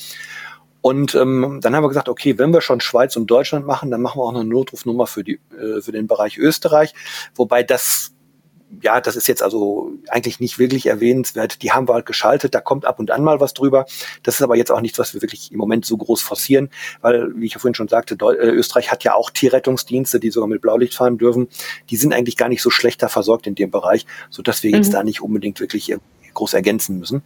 [0.82, 4.02] Und ähm, dann haben wir gesagt, okay, wenn wir schon Schweiz und Deutschland machen, dann
[4.02, 6.94] machen wir auch eine Notrufnummer für die äh, für den Bereich Österreich,
[7.36, 8.15] wobei das
[8.82, 11.62] ja, das ist jetzt also eigentlich nicht wirklich erwähnenswert.
[11.62, 13.86] Die haben wir halt geschaltet, da kommt ab und an mal was drüber.
[14.24, 16.70] Das ist aber jetzt auch nichts, was wir wirklich im Moment so groß forcieren,
[17.02, 20.32] weil, wie ich ja vorhin schon sagte, Deu äh, Österreich hat ja auch Tierrettungsdienste, die
[20.32, 21.48] sogar mit Blaulicht fahren dürfen.
[21.90, 24.78] Die sind eigentlich gar nicht so schlechter versorgt in dem Bereich, so dass wir mhm.
[24.78, 26.00] jetzt da nicht unbedingt wirklich äh,
[26.34, 27.24] groß ergänzen müssen.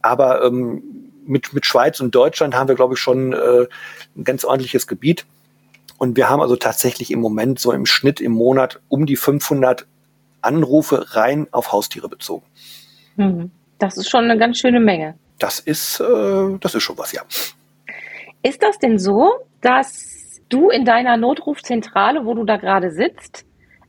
[0.00, 0.82] Aber ähm,
[1.26, 3.66] mit, mit Schweiz und Deutschland haben wir, glaube ich, schon äh,
[4.16, 5.26] ein ganz ordentliches Gebiet.
[5.98, 9.86] Und wir haben also tatsächlich im Moment so im Schnitt im Monat um die 500
[10.42, 12.44] Anrufe rein auf Haustiere bezogen.
[13.16, 13.50] Mhm.
[13.78, 15.14] Das ist schon eine ganz schöne Menge.
[15.38, 17.22] Das ist, äh, das ist schon was, ja.
[18.42, 23.44] Ist das denn so, dass du in deiner Notrufzentrale, wo du da gerade sitzt,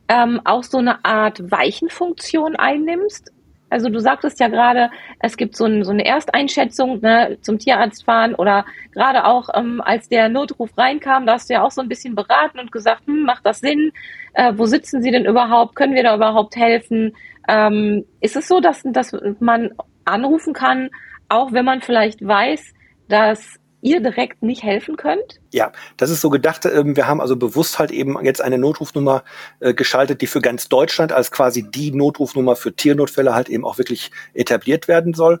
[0.08, 3.32] ähm, auch so eine Art Weichenfunktion einnimmst?
[3.74, 8.04] Also du sagtest ja gerade, es gibt so, ein, so eine Ersteinschätzung ne, zum Tierarzt
[8.04, 11.80] fahren oder gerade auch ähm, als der Notruf reinkam, da hast du ja auch so
[11.80, 13.90] ein bisschen beraten und gesagt, hm, macht das Sinn?
[14.32, 15.74] Äh, wo sitzen sie denn überhaupt?
[15.74, 17.16] Können wir da überhaupt helfen?
[17.48, 19.10] Ähm, ist es so, dass, dass
[19.40, 19.72] man
[20.04, 20.90] anrufen kann,
[21.28, 22.74] auch wenn man vielleicht weiß,
[23.08, 25.40] dass ihr direkt nicht helfen könnt?
[25.52, 26.64] Ja, das ist so gedacht.
[26.64, 29.22] Ähm, wir haben also bewusst halt eben jetzt eine Notrufnummer
[29.60, 33.78] äh, geschaltet, die für ganz Deutschland als quasi die Notrufnummer für Tiernotfälle halt eben auch
[33.78, 35.38] wirklich etabliert werden soll,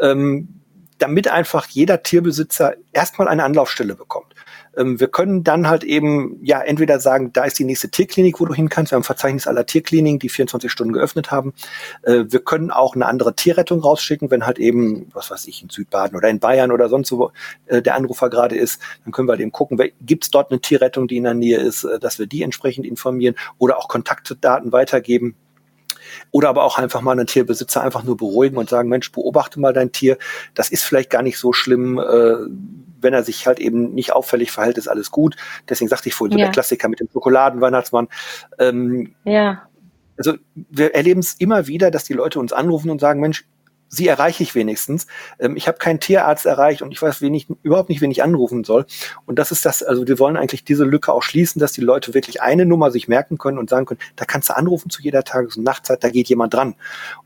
[0.00, 0.48] ähm,
[0.98, 4.34] damit einfach jeder Tierbesitzer erstmal eine Anlaufstelle bekommt.
[4.76, 8.44] Ähm, wir können dann halt eben, ja, entweder sagen, da ist die nächste Tierklinik, wo
[8.44, 8.92] du hin kannst.
[8.92, 11.54] Wir haben ein Verzeichnis aller Tierkliniken, die 24 Stunden geöffnet haben.
[12.02, 15.70] Äh, wir können auch eine andere Tierrettung rausschicken, wenn halt eben, was weiß ich, in
[15.70, 17.32] Südbaden oder in Bayern oder sonst wo
[17.66, 18.80] äh, der Anrufer gerade ist.
[19.04, 21.58] Dann können wir halt eben gucken, gibt es dort eine Tierrettung, die in der Nähe
[21.58, 25.36] ist, äh, dass wir die entsprechend informieren oder auch Kontaktdaten weitergeben.
[26.30, 29.72] Oder aber auch einfach mal einen Tierbesitzer einfach nur beruhigen und sagen, Mensch, beobachte mal
[29.72, 30.18] dein Tier.
[30.54, 31.98] Das ist vielleicht gar nicht so schlimm.
[31.98, 32.36] Äh,
[33.06, 35.36] wenn er sich halt eben nicht auffällig verhält, ist alles gut.
[35.68, 36.46] Deswegen sagte ich vorhin, so ja.
[36.46, 38.08] der Klassiker mit dem Schokoladenweihnachtsmann.
[38.58, 39.62] Ähm, ja.
[40.18, 43.44] Also wir erleben es immer wieder, dass die Leute uns anrufen und sagen, Mensch,
[43.88, 45.06] sie erreiche ich wenigstens.
[45.38, 48.64] Ähm, ich habe keinen Tierarzt erreicht und ich weiß wenig, überhaupt nicht, wen ich anrufen
[48.64, 48.86] soll.
[49.24, 52.14] Und das ist das, also wir wollen eigentlich diese Lücke auch schließen, dass die Leute
[52.14, 55.24] wirklich eine Nummer sich merken können und sagen können, da kannst du anrufen zu jeder
[55.24, 56.74] Tages- und Nachtzeit, da geht jemand dran.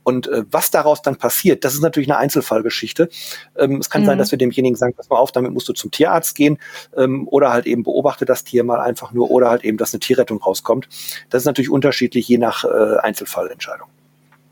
[0.02, 3.08] Und äh, was daraus dann passiert, das ist natürlich eine Einzelfallgeschichte.
[3.56, 4.06] Ähm, es kann mhm.
[4.06, 6.58] sein, dass wir demjenigen sagen, pass mal auf, damit musst du zum Tierarzt gehen
[6.96, 10.00] ähm, oder halt eben beobachte das Tier mal einfach nur oder halt eben, dass eine
[10.00, 10.88] Tierrettung rauskommt.
[11.30, 13.88] Das ist natürlich unterschiedlich je nach äh, Einzelfallentscheidung.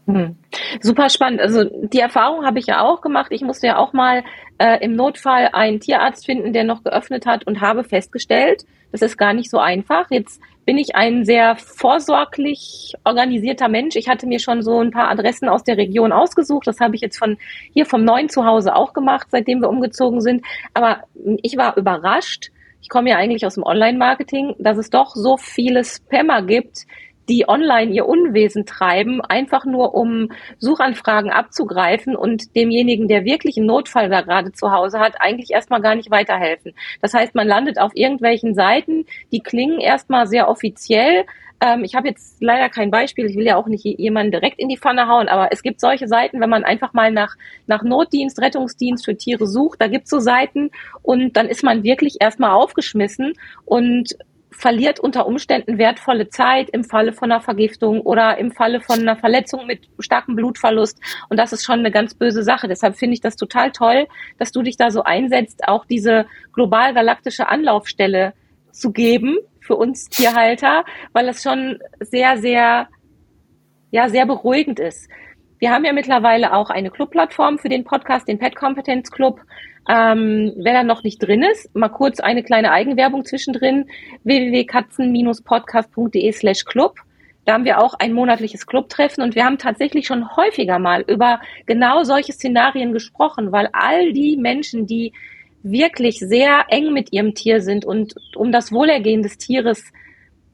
[0.09, 0.37] Hm.
[0.81, 1.41] Super spannend.
[1.41, 3.31] Also die Erfahrung habe ich ja auch gemacht.
[3.31, 4.25] Ich musste ja auch mal
[4.57, 9.19] äh, im Notfall einen Tierarzt finden, der noch geöffnet hat und habe festgestellt, das ist
[9.19, 10.07] gar nicht so einfach.
[10.11, 13.97] Jetzt bin ich ein sehr vorsorglich organisierter Mensch.
[13.97, 16.67] Ich hatte mir schon so ein paar Adressen aus der Region ausgesucht.
[16.67, 17.37] Das habe ich jetzt von
[17.75, 20.43] hier vom neuen Zuhause auch gemacht, seitdem wir umgezogen sind.
[20.73, 21.03] Aber
[21.43, 22.51] ich war überrascht.
[22.81, 26.87] Ich komme ja eigentlich aus dem Online-Marketing, dass es doch so viele Spammer gibt,
[27.29, 33.67] die online ihr Unwesen treiben, einfach nur um Suchanfragen abzugreifen und demjenigen, der wirklich einen
[33.67, 36.75] Notfall da gerade zu Hause hat, eigentlich erstmal gar nicht weiterhelfen.
[37.03, 41.25] Das heißt, man landet auf irgendwelchen Seiten, die klingen erstmal sehr offiziell,
[41.61, 44.69] ähm, ich habe jetzt leider kein Beispiel, ich will ja auch nicht jemanden direkt in
[44.69, 47.35] die Pfanne hauen, aber es gibt solche Seiten, wenn man einfach mal nach,
[47.67, 50.71] nach Notdienst, Rettungsdienst für Tiere sucht, da gibt's so Seiten
[51.03, 53.33] und dann ist man wirklich erstmal aufgeschmissen
[53.65, 54.17] und
[54.51, 59.17] verliert unter Umständen wertvolle Zeit im Falle von einer Vergiftung oder im Falle von einer
[59.17, 61.01] Verletzung mit starkem Blutverlust.
[61.29, 62.69] Und das ist schon eine ganz böse Sache.
[62.69, 64.07] Deshalb finde ich das total toll,
[64.39, 68.33] dass du dich da so einsetzt, auch diese global galaktische Anlaufstelle
[68.73, 72.89] zu geben für uns Tierhalter, weil es schon sehr, sehr,
[73.91, 75.09] ja, sehr beruhigend ist.
[75.59, 79.41] Wir haben ja mittlerweile auch eine Clubplattform für den Podcast, den Pet Competence Club.
[79.89, 83.87] Ähm, wer da noch nicht drin ist, mal kurz eine kleine Eigenwerbung zwischendrin.
[84.25, 86.97] www.katzen-podcast.de slash club.
[87.47, 91.41] Da haben wir auch ein monatliches Clubtreffen und wir haben tatsächlich schon häufiger mal über
[91.65, 95.15] genau solche Szenarien gesprochen, weil all die Menschen, die
[95.63, 99.83] wirklich sehr eng mit ihrem Tier sind und um das Wohlergehen des Tieres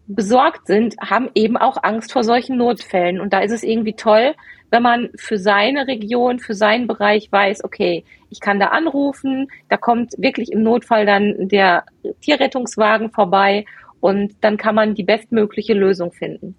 [0.06, 3.20] besorgt sind, haben eben auch Angst vor solchen Notfällen.
[3.20, 4.34] Und da ist es irgendwie toll,
[4.74, 9.76] wenn man für seine Region, für seinen Bereich weiß, okay, ich kann da anrufen, da
[9.76, 11.84] kommt wirklich im Notfall dann der
[12.22, 13.66] Tierrettungswagen vorbei
[14.00, 16.56] und dann kann man die bestmögliche Lösung finden.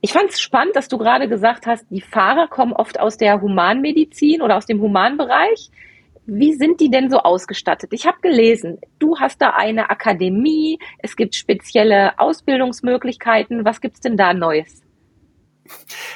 [0.00, 3.40] Ich fand es spannend, dass du gerade gesagt hast, die Fahrer kommen oft aus der
[3.40, 5.70] Humanmedizin oder aus dem Humanbereich.
[6.26, 7.90] Wie sind die denn so ausgestattet?
[7.92, 13.64] Ich habe gelesen, du hast da eine Akademie, es gibt spezielle Ausbildungsmöglichkeiten.
[13.64, 14.82] Was gibt's denn da Neues?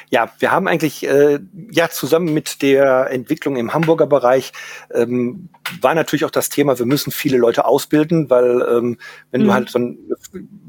[0.09, 1.39] Ja, wir haben eigentlich äh,
[1.71, 4.53] ja zusammen mit der Entwicklung im Hamburger Bereich
[4.93, 5.49] ähm,
[5.81, 8.97] war natürlich auch das Thema, wir müssen viele Leute ausbilden, weil ähm,
[9.31, 9.45] wenn mhm.
[9.45, 9.97] du halt so ein,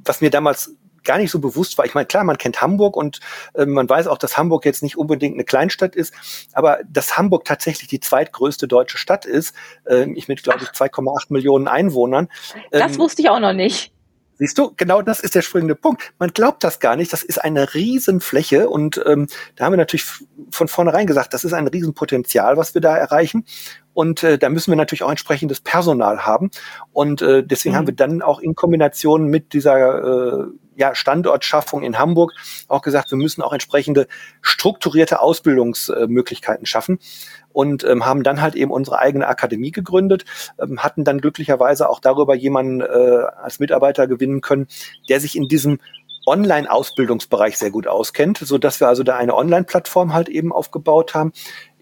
[0.04, 0.74] was mir damals
[1.04, 1.86] gar nicht so bewusst war.
[1.86, 3.20] Ich meine, klar, man kennt Hamburg und
[3.54, 6.12] äh, man weiß auch, dass Hamburg jetzt nicht unbedingt eine Kleinstadt ist,
[6.52, 9.54] aber dass Hamburg tatsächlich die zweitgrößte deutsche Stadt ist,
[9.86, 12.28] äh, ich mit, glaube ich, 2,8 Millionen Einwohnern.
[12.72, 13.92] Ähm, das wusste ich auch noch nicht.
[14.38, 16.12] Siehst du, genau das ist der springende Punkt.
[16.18, 17.12] Man glaubt das gar nicht.
[17.12, 20.06] Das ist eine Riesenfläche und ähm, da haben wir natürlich
[20.50, 23.44] von vornherein gesagt, das ist ein Riesenpotenzial, was wir da erreichen.
[23.94, 26.50] Und äh, da müssen wir natürlich auch entsprechendes Personal haben.
[26.92, 27.78] Und äh, deswegen mhm.
[27.78, 30.46] haben wir dann auch in Kombination mit dieser äh,
[30.78, 32.32] ja, Standortschaffung in Hamburg
[32.68, 34.06] auch gesagt, wir müssen auch entsprechende
[34.40, 37.00] strukturierte Ausbildungsmöglichkeiten schaffen
[37.52, 40.24] und ähm, haben dann halt eben unsere eigene Akademie gegründet,
[40.60, 44.68] ähm, hatten dann glücklicherweise auch darüber jemanden äh, als Mitarbeiter gewinnen können,
[45.08, 45.80] der sich in diesem
[46.26, 51.32] Online-Ausbildungsbereich sehr gut auskennt, so dass wir also da eine Online-Plattform halt eben aufgebaut haben,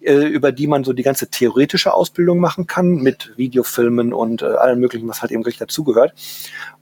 [0.00, 4.46] äh, über die man so die ganze theoretische Ausbildung machen kann mit Videofilmen und äh,
[4.46, 6.14] allem möglichen, was halt eben richtig dazugehört.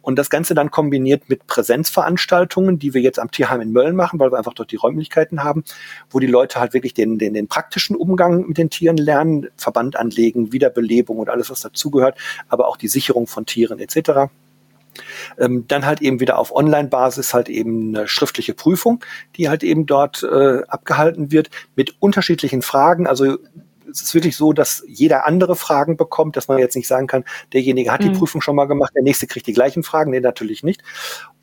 [0.04, 4.20] Und das Ganze dann kombiniert mit Präsenzveranstaltungen, die wir jetzt am Tierheim in Mölln machen,
[4.20, 5.64] weil wir einfach dort die Räumlichkeiten haben,
[6.10, 9.96] wo die Leute halt wirklich den, den, den praktischen Umgang mit den Tieren lernen, Verband
[9.96, 14.30] anlegen, Wiederbelebung und alles, was dazugehört, aber auch die Sicherung von Tieren etc.
[15.38, 19.02] Ähm, dann halt eben wieder auf Online-Basis halt eben eine schriftliche Prüfung,
[19.36, 23.06] die halt eben dort äh, abgehalten wird mit unterschiedlichen Fragen.
[23.06, 23.38] Also
[23.90, 27.24] es ist wirklich so, dass jeder andere Fragen bekommt, dass man jetzt nicht sagen kann,
[27.52, 28.12] derjenige hat mhm.
[28.12, 30.10] die Prüfung schon mal gemacht, der nächste kriegt die gleichen Fragen.
[30.10, 30.82] Nee, natürlich nicht.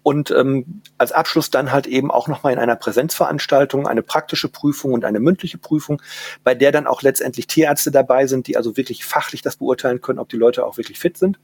[0.04, 4.94] Und ähm, als Abschluss dann halt eben auch nochmal in einer Präsenzveranstaltung eine praktische Prüfung
[4.94, 6.02] und eine mündliche Prüfung,
[6.44, 10.20] bei der dann auch letztendlich Tierärzte dabei sind, die also wirklich fachlich das beurteilen können,
[10.20, 11.40] ob die Leute auch wirklich fit sind.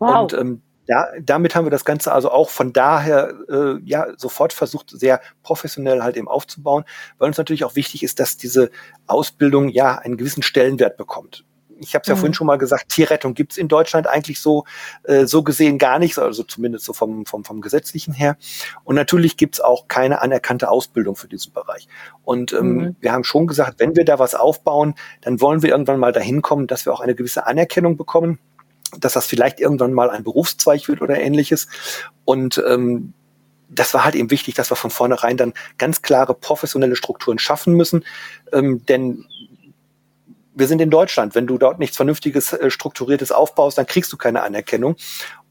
[0.00, 0.22] Wow.
[0.22, 4.52] Und ähm, da, damit haben wir das Ganze also auch von daher äh, ja sofort
[4.52, 6.84] versucht, sehr professionell halt eben aufzubauen,
[7.18, 8.72] weil uns natürlich auch wichtig ist, dass diese
[9.06, 11.44] Ausbildung ja einen gewissen Stellenwert bekommt.
[11.78, 12.18] Ich habe es ja mhm.
[12.18, 14.64] vorhin schon mal gesagt, Tierrettung gibt's in Deutschland eigentlich so
[15.04, 18.36] äh, so gesehen gar nicht, also zumindest so vom, vom, vom gesetzlichen her.
[18.82, 21.86] Und natürlich gibt's auch keine anerkannte Ausbildung für diesen Bereich.
[22.24, 22.96] Und ähm, mhm.
[22.98, 26.42] wir haben schon gesagt, wenn wir da was aufbauen, dann wollen wir irgendwann mal dahin
[26.42, 28.40] kommen, dass wir auch eine gewisse Anerkennung bekommen
[28.98, 31.68] dass das vielleicht irgendwann mal ein Berufszweig wird oder ähnliches.
[32.24, 33.12] Und ähm,
[33.68, 37.74] das war halt eben wichtig, dass wir von vornherein dann ganz klare professionelle Strukturen schaffen
[37.74, 38.04] müssen.
[38.52, 39.26] Ähm, denn
[40.54, 41.34] wir sind in Deutschland.
[41.34, 44.96] Wenn du dort nichts Vernünftiges, äh, Strukturiertes aufbaust, dann kriegst du keine Anerkennung.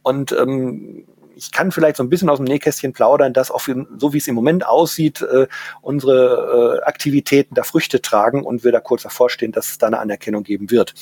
[0.03, 3.61] Und ähm, ich kann vielleicht so ein bisschen aus dem Nähkästchen plaudern, dass auch
[3.97, 5.47] so wie es im Moment aussieht, äh,
[5.81, 9.87] unsere äh, Aktivitäten da Früchte tragen und wir da kurz davor stehen, dass es da
[9.87, 10.93] eine Anerkennung geben wird.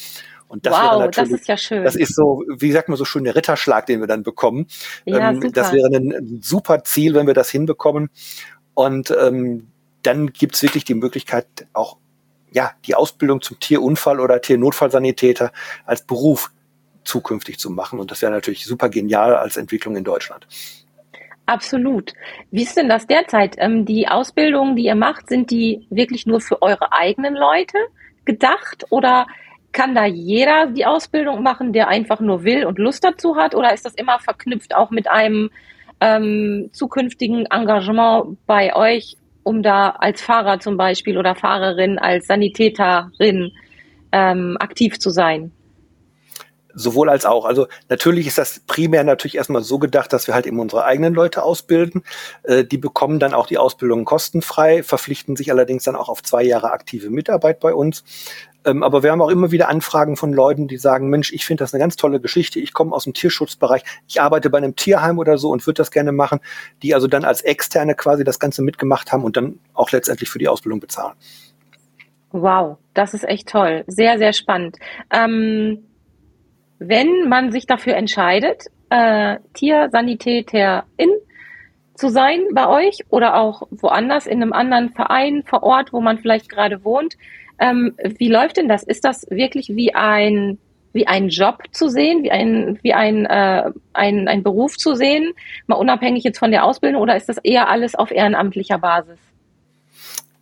[0.47, 1.83] Und das wow, wäre natürlich, das ist ja schön.
[1.83, 4.67] Das ist so, wie sagt man so schön, der Ritterschlag, den wir dann bekommen.
[5.05, 8.10] Ja, ähm, das wäre ein, super Ziel, wenn wir das hinbekommen.
[8.73, 9.67] Und ähm,
[10.03, 11.97] dann gibt's wirklich die Möglichkeit, auch
[12.51, 15.51] ja, die Ausbildung zum Tierunfall- oder Tiernotfallsanitäter
[15.86, 16.51] als Beruf
[17.03, 17.99] zukünftig zu machen.
[17.99, 20.47] Und das wäre natürlich super genial als Entwicklung in Deutschland.
[21.45, 22.13] Absolut.
[22.51, 23.55] Wie ist denn das derzeit?
[23.57, 27.77] Ähm, die Ausbildungen, die ihr macht, sind die wirklich nur für eure eigenen Leute
[28.25, 29.27] gedacht oder
[29.71, 33.56] kann da jeder die Ausbildung machen, der einfach nur will und Lust dazu hat?
[33.56, 35.49] Oder ist das immer verknüpft auch mit einem
[35.99, 43.51] ähm, zukünftigen Engagement bei euch, um da als Fahrer zum Beispiel oder Fahrerin, als Sanitäterin
[44.12, 45.51] ähm, aktiv zu sein?
[46.77, 47.45] sowohl als auch.
[47.45, 51.13] Also natürlich ist das primär natürlich erstmal so gedacht, dass wir halt eben unsere eigenen
[51.13, 52.03] Leute ausbilden.
[52.43, 56.43] Äh, die bekommen dann auch die Ausbildung kostenfrei, verpflichten sich allerdings dann auch auf zwei
[56.43, 58.03] Jahre aktive Mitarbeit bei uns.
[58.67, 61.63] Ähm, aber wir haben auch immer wieder Anfragen von Leuten, die sagen, Mensch, ich finde
[61.63, 62.60] das eine ganz tolle Geschichte.
[62.60, 63.84] Ich komme aus dem Tierschutzbereich.
[64.08, 66.41] Ich arbeite bei einem Tierheim oder so und würde das gerne machen.
[66.84, 70.39] Die also dann als Externe quasi das Ganze mitgemacht haben und dann auch letztendlich für
[70.39, 71.15] die Ausbildung bezahlen.
[72.32, 73.86] Wow, das ist echt toll.
[73.88, 74.77] Sehr, sehr spannend.
[75.12, 75.86] Ähm,
[76.77, 81.10] wenn man sich dafür entscheidet, äh, Tiersanitäterin
[81.95, 86.19] zu sein bei euch oder auch woanders in einem anderen Verein vor Ort, wo man
[86.19, 87.15] vielleicht gerade wohnt,
[87.59, 88.83] ähm, wie läuft denn das?
[88.83, 90.57] Ist das wirklich wie ein
[90.93, 95.33] wie ein Job zu sehen, wie ein wie ein, äh, ein ein Beruf zu sehen,
[95.67, 99.19] mal unabhängig jetzt von der Ausbildung, oder ist das eher alles auf ehrenamtlicher Basis?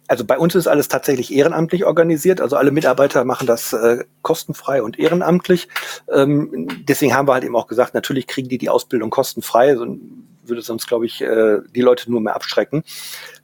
[0.07, 2.41] also bei uns ist alles tatsächlich ehrenamtlich organisiert.
[2.41, 5.67] Also alle Mitarbeiter machen das äh, kostenfrei und ehrenamtlich.
[6.11, 9.75] Ähm, deswegen haben wir halt eben auch gesagt, natürlich kriegen die die Ausbildung kostenfrei.
[9.75, 9.97] So
[10.43, 12.83] würde sonst, glaube ich, äh, die Leute nur mehr abschrecken.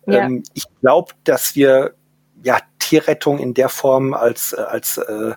[0.05, 0.25] Ja.
[0.25, 1.95] Ähm, ich glaube, dass wir
[2.43, 5.33] ja Tierrettung in der Form als äh, als äh,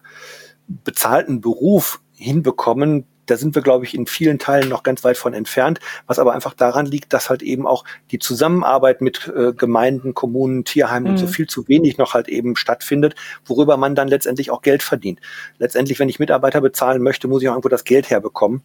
[0.67, 5.35] bezahlten Beruf hinbekommen, da sind wir, glaube ich, in vielen Teilen noch ganz weit von
[5.35, 10.15] entfernt, was aber einfach daran liegt, dass halt eben auch die Zusammenarbeit mit äh, Gemeinden,
[10.15, 11.11] Kommunen, Tierheimen mhm.
[11.11, 11.31] und so mhm.
[11.31, 15.21] viel zu wenig noch halt eben stattfindet, worüber man dann letztendlich auch Geld verdient.
[15.59, 18.63] Letztendlich, wenn ich Mitarbeiter bezahlen möchte, muss ich auch irgendwo das Geld herbekommen.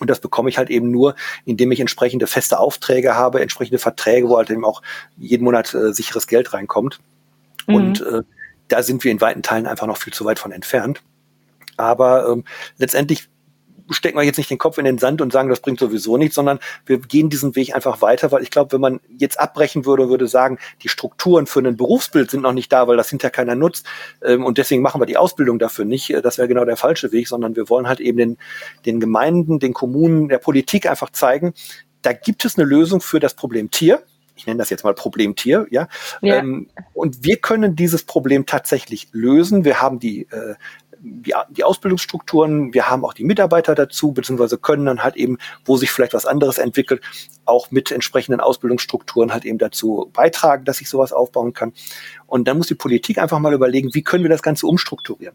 [0.00, 4.28] Und das bekomme ich halt eben nur, indem ich entsprechende feste Aufträge habe, entsprechende Verträge,
[4.28, 4.82] wo halt eben auch
[5.16, 7.00] jeden Monat äh, sicheres Geld reinkommt.
[7.68, 7.74] Mhm.
[7.74, 8.22] Und äh,
[8.66, 11.02] da sind wir in weiten Teilen einfach noch viel zu weit von entfernt.
[11.76, 12.44] Aber ähm,
[12.76, 13.28] letztendlich
[13.90, 16.34] stecken wir jetzt nicht den Kopf in den Sand und sagen, das bringt sowieso nichts,
[16.34, 20.08] sondern wir gehen diesen Weg einfach weiter, weil ich glaube, wenn man jetzt abbrechen würde,
[20.08, 23.54] würde sagen, die Strukturen für ein Berufsbild sind noch nicht da, weil das hinterher keiner
[23.54, 23.86] nutzt
[24.22, 26.10] ähm, und deswegen machen wir die Ausbildung dafür nicht.
[26.10, 28.38] Äh, das wäre genau der falsche Weg, sondern wir wollen halt eben den,
[28.84, 31.54] den Gemeinden, den Kommunen, der Politik einfach zeigen,
[32.02, 34.02] da gibt es eine Lösung für das Problem Tier
[34.38, 35.88] ich nenne das jetzt mal Problemtier, ja.
[36.22, 36.36] ja.
[36.36, 39.64] Ähm, und wir können dieses Problem tatsächlich lösen.
[39.64, 40.54] Wir haben die äh,
[41.00, 45.76] die, die Ausbildungsstrukturen, wir haben auch die Mitarbeiter dazu, beziehungsweise können dann halt eben, wo
[45.76, 47.02] sich vielleicht was anderes entwickelt,
[47.44, 51.72] auch mit entsprechenden Ausbildungsstrukturen halt eben dazu beitragen, dass ich sowas aufbauen kann.
[52.26, 55.34] Und dann muss die Politik einfach mal überlegen, wie können wir das Ganze umstrukturieren.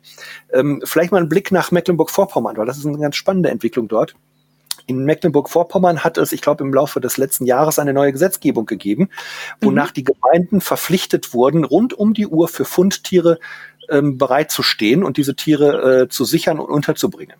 [0.51, 4.15] Ähm, vielleicht mal ein Blick nach Mecklenburg-Vorpommern, weil das ist eine ganz spannende Entwicklung dort.
[4.85, 9.09] In Mecklenburg-Vorpommern hat es, ich glaube, im Laufe des letzten Jahres eine neue Gesetzgebung gegeben,
[9.61, 9.93] wonach mhm.
[9.93, 13.39] die Gemeinden verpflichtet wurden, rund um die Uhr für Fundtiere
[13.89, 17.35] ähm, bereit zu stehen und diese Tiere äh, zu sichern und unterzubringen.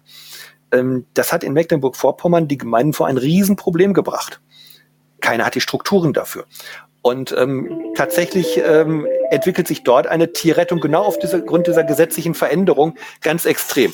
[0.71, 4.41] Ähm, das hat in Mecklenburg-Vorpommern die Gemeinden vor ein Riesenproblem gebracht.
[5.21, 6.45] Keiner hat die Strukturen dafür.
[7.01, 12.33] Und ähm, tatsächlich ähm, entwickelt sich dort eine Tierrettung genau auf dieser Grund dieser gesetzlichen
[12.33, 13.93] Veränderung ganz extrem.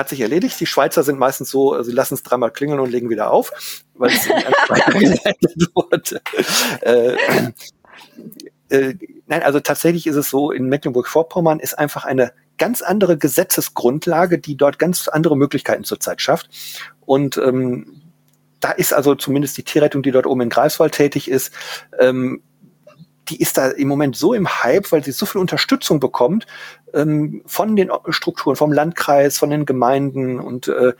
[0.00, 0.58] Hat sich erledigt.
[0.58, 3.52] Die Schweizer sind meistens so, äh, sie lassen es dreimal klingeln und legen wieder auf,
[3.92, 4.26] weil es
[5.74, 6.22] wurde.
[6.80, 7.16] Äh,
[8.70, 8.94] äh,
[9.26, 14.56] nein, also tatsächlich ist es so, in Mecklenburg-Vorpommern ist einfach eine ganz andere Gesetzesgrundlage, die
[14.56, 16.48] dort ganz andere Möglichkeiten zurzeit schafft.
[17.04, 18.00] Und ähm,
[18.60, 21.52] da ist also zumindest die Tierrettung, die dort oben in Greifswald tätig ist,
[21.98, 22.40] ähm,
[23.30, 26.46] die ist da im Moment so im Hype, weil sie so viel Unterstützung bekommt
[26.92, 30.40] ähm, von den Strukturen, vom Landkreis, von den Gemeinden.
[30.40, 30.92] Und äh,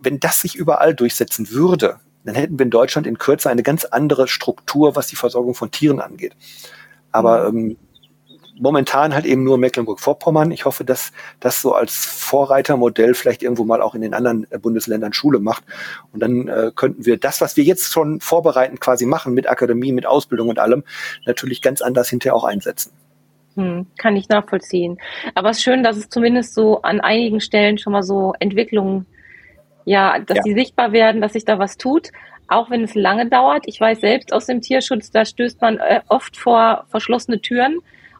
[0.00, 3.84] wenn das sich überall durchsetzen würde, dann hätten wir in Deutschland in Kürze eine ganz
[3.84, 6.34] andere Struktur, was die Versorgung von Tieren angeht.
[7.12, 7.58] Aber mhm.
[7.58, 7.76] ähm,
[8.60, 10.50] momentan halt eben nur Mecklenburg-Vorpommern.
[10.50, 14.58] Ich hoffe, dass das so als Vorreitermodell vielleicht irgendwo mal auch in den anderen äh,
[14.58, 15.64] Bundesländern Schule macht.
[16.12, 19.92] Und dann äh, könnten wir das, was wir jetzt schon vorbereitend quasi machen mit Akademie,
[19.92, 20.84] mit Ausbildung und allem,
[21.26, 22.92] natürlich ganz anders hinterher auch einsetzen.
[23.56, 24.98] Hm, kann ich nachvollziehen.
[25.34, 29.06] Aber es ist schön, dass es zumindest so an einigen Stellen schon mal so Entwicklungen
[29.88, 30.42] ja, dass ja.
[30.44, 32.10] die sichtbar werden, dass sich da was tut,
[32.46, 33.64] auch wenn es lange dauert.
[33.66, 37.78] Ich weiß selbst aus dem Tierschutz, da stößt man äh, oft vor verschlossene Türen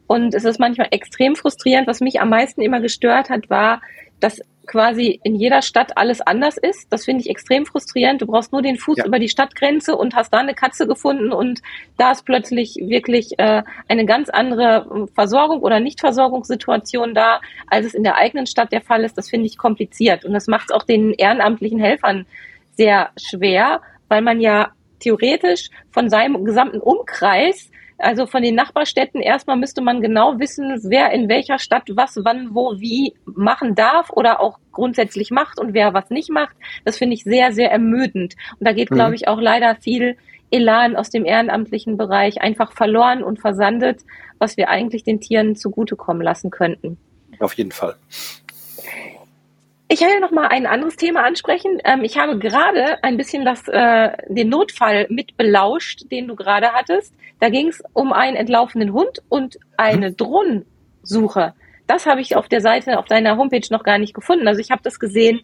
[0.08, 1.86] und es ist manchmal extrem frustrierend.
[1.86, 3.80] Was mich am meisten immer gestört hat, war,
[4.18, 6.86] dass quasi in jeder Stadt alles anders ist.
[6.90, 8.20] Das finde ich extrem frustrierend.
[8.22, 9.06] Du brauchst nur den Fuß ja.
[9.06, 11.60] über die Stadtgrenze und hast da eine Katze gefunden und
[11.96, 18.02] da ist plötzlich wirklich äh, eine ganz andere Versorgung oder Nichtversorgungssituation da, als es in
[18.02, 19.16] der eigenen Stadt der Fall ist.
[19.18, 22.26] Das finde ich kompliziert und das macht es auch den ehrenamtlichen Helfern
[22.76, 29.56] sehr schwer, weil man ja theoretisch von seinem gesamten Umkreis also von den Nachbarstädten erstmal
[29.56, 34.40] müsste man genau wissen, wer in welcher Stadt was, wann, wo, wie machen darf oder
[34.40, 36.56] auch grundsätzlich macht und wer was nicht macht.
[36.84, 38.36] Das finde ich sehr, sehr ermüdend.
[38.58, 38.94] Und da geht, mhm.
[38.94, 40.16] glaube ich, auch leider viel
[40.50, 44.00] Elan aus dem ehrenamtlichen Bereich einfach verloren und versandet,
[44.38, 46.98] was wir eigentlich den Tieren zugutekommen lassen könnten.
[47.40, 47.96] Auf jeden Fall.
[49.90, 51.80] Ich will noch mal ein anderes Thema ansprechen.
[51.82, 56.72] Ähm, ich habe gerade ein bisschen das, äh, den Notfall mit belauscht, den du gerade
[56.72, 57.14] hattest.
[57.40, 61.54] Da ging es um einen entlaufenen Hund und eine Drohnensuche.
[61.86, 64.46] Das habe ich auf der Seite, auf deiner Homepage noch gar nicht gefunden.
[64.46, 65.40] Also ich habe das gesehen,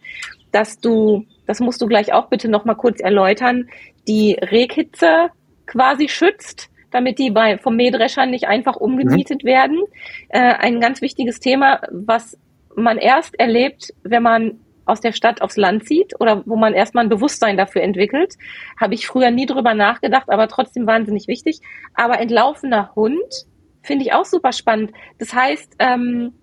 [0.51, 3.67] dass du, das musst du gleich auch bitte noch mal kurz erläutern,
[4.07, 5.29] die Rehkitze
[5.65, 9.47] quasi schützt damit die bei, vom Mähdrescher nicht einfach umgenietet mhm.
[9.47, 9.83] werden.
[10.29, 12.37] Äh, ein ganz wichtiges Thema, was
[12.75, 17.05] man erst erlebt, wenn man aus der Stadt aufs Land zieht oder wo man erstmal
[17.05, 18.35] ein Bewusstsein dafür entwickelt.
[18.79, 21.59] Habe ich früher nie drüber nachgedacht, aber trotzdem wahnsinnig wichtig.
[21.93, 23.45] Aber entlaufener Hund
[23.81, 24.91] finde ich auch super spannend.
[25.17, 26.33] Das heißt, ähm,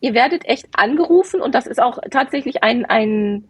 [0.00, 3.48] ihr werdet echt angerufen und das ist auch tatsächlich ein, ein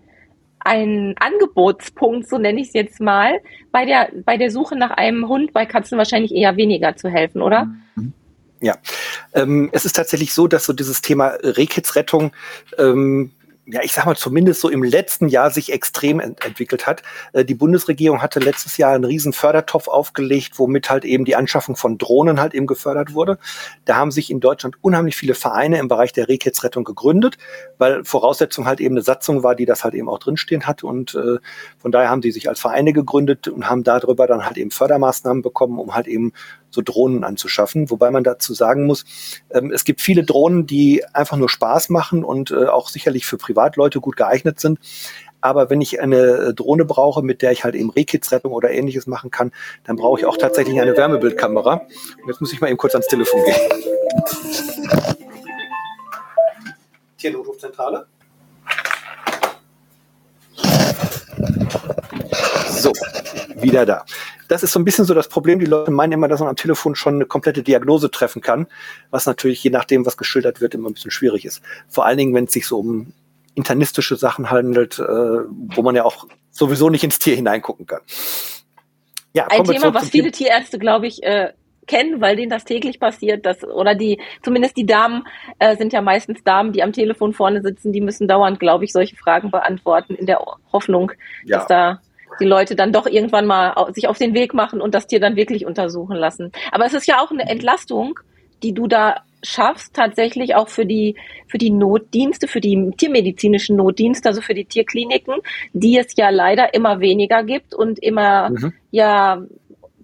[0.63, 3.41] ein Angebotspunkt, so nenne ich es jetzt mal,
[3.73, 7.41] bei der, bei der Suche nach einem Hund bei Katzen wahrscheinlich eher weniger zu helfen,
[7.41, 7.69] oder?
[8.61, 8.77] Ja,
[9.33, 12.33] ähm, es ist tatsächlich so, dass so dieses Thema Rehkitzrettung
[12.77, 13.33] ähm,
[13.73, 17.03] ja, ich sag mal, zumindest so im letzten Jahr sich extrem ent entwickelt hat.
[17.33, 21.77] Äh, die Bundesregierung hatte letztes Jahr einen riesen Fördertopf aufgelegt, womit halt eben die Anschaffung
[21.77, 23.39] von Drohnen halt eben gefördert wurde.
[23.85, 27.37] Da haben sich in Deutschland unheimlich viele Vereine im Bereich der Rehkitzrettung gegründet,
[27.79, 30.83] weil Voraussetzung halt eben eine Satzung war, die das halt eben auch drinstehen hat.
[30.83, 31.39] Und äh,
[31.79, 35.43] von daher haben sie sich als Vereine gegründet und haben darüber dann halt eben Fördermaßnahmen
[35.43, 36.33] bekommen, um halt eben
[36.71, 37.91] so Drohnen anzuschaffen.
[37.91, 39.05] Wobei man dazu sagen muss,
[39.51, 43.37] ähm, es gibt viele Drohnen, die einfach nur Spaß machen und äh, auch sicherlich für
[43.37, 44.79] Privatleute gut geeignet sind.
[45.41, 49.07] Aber wenn ich eine äh, Drohne brauche, mit der ich halt eben Rehkitzrettung oder ähnliches
[49.07, 49.53] machen kann,
[49.85, 51.83] dann brauche ich auch tatsächlich eine Wärmebildkamera.
[52.23, 53.57] Und jetzt muss ich mal eben kurz ans Telefon gehen.
[57.19, 58.07] Tiernotrufzentrale.
[62.81, 62.93] So,
[63.57, 64.05] wieder da
[64.51, 65.61] das ist so ein bisschen so das Problem.
[65.61, 68.67] Die Leute meinen immer, dass man am Telefon schon eine komplette Diagnose treffen kann,
[69.11, 71.63] was natürlich je nachdem, was geschildert wird, immer ein bisschen schwierig ist.
[71.89, 73.13] Vor allen Dingen, wenn es sich so um
[73.55, 78.01] internistische Sachen handelt, äh, wo man ja auch sowieso nicht ins Tier hineingucken kann.
[79.33, 81.53] Ja, ein Thema, was viele Tierärzte, glaube ich, äh,
[81.87, 85.25] kennen, weil denen das täglich passiert, dass, oder die, zumindest die Damen
[85.61, 88.93] äh, sind ja meistens Damen, die am Telefon vorne sitzen, die müssen dauernd, glaube ich,
[88.93, 90.41] solche Fragen beantworten, in der
[90.73, 91.13] Hoffnung,
[91.45, 91.59] ja.
[91.59, 92.01] dass da
[92.41, 95.37] die Leute dann doch irgendwann mal sich auf den Weg machen und das Tier dann
[95.37, 96.53] wirklich untersuchen lassen.
[96.73, 98.19] Aber es ist ja auch eine Entlastung,
[98.63, 101.17] die du da schaffst, tatsächlich auch für die,
[101.49, 105.35] für die Notdienste, für die tiermedizinischen Notdienste, also für die Tierkliniken,
[105.73, 108.73] die es ja leider immer weniger gibt und immer, mhm.
[108.91, 109.43] ja,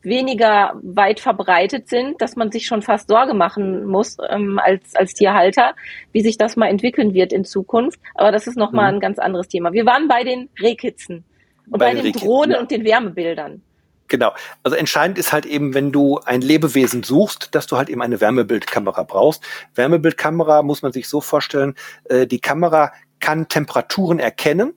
[0.07, 5.15] weniger weit verbreitet sind, dass man sich schon fast Sorge machen muss ähm, als, als
[5.15, 5.75] Tierhalter,
[6.13, 7.99] wie sich das mal entwickeln wird in Zukunft.
[8.15, 8.99] Aber das ist nochmal mhm.
[8.99, 9.73] ein ganz anderes Thema.
[9.73, 11.25] Wir waren bei den Rehkitzen.
[11.71, 12.61] Und bei, bei den Drohnen ja.
[12.61, 13.63] und den Wärmebildern.
[14.09, 14.33] Genau.
[14.63, 18.21] Also entscheidend ist halt eben, wenn du ein Lebewesen suchst, dass du halt eben eine
[18.21, 19.43] Wärmebildkamera brauchst.
[19.75, 24.75] Wärmebildkamera muss man sich so vorstellen, äh, die Kamera kann Temperaturen erkennen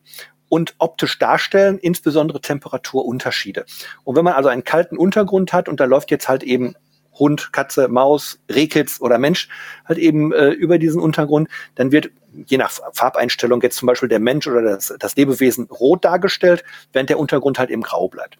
[0.48, 3.66] und optisch darstellen, insbesondere Temperaturunterschiede.
[4.04, 6.76] Und wenn man also einen kalten Untergrund hat und da läuft jetzt halt eben
[7.20, 9.50] Hund, Katze, Maus, Rehkitz oder Mensch
[9.86, 12.12] halt eben äh, über diesen Untergrund, dann wird
[12.46, 16.64] je nach Farbeinstellung jetzt zum Beispiel der Mensch oder das, das Lebewesen rot dargestellt,
[16.94, 18.38] während der Untergrund halt eben grau bleibt.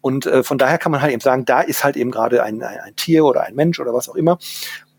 [0.00, 2.62] Und äh, von daher kann man halt eben sagen, da ist halt eben gerade ein,
[2.62, 4.38] ein, ein Tier oder ein Mensch oder was auch immer.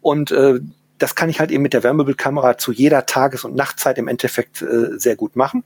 [0.02, 0.60] Und äh,
[0.98, 4.62] das kann ich halt eben mit der Wärmebildkamera zu jeder Tages- und Nachtzeit im Endeffekt
[4.62, 5.64] äh, sehr gut machen.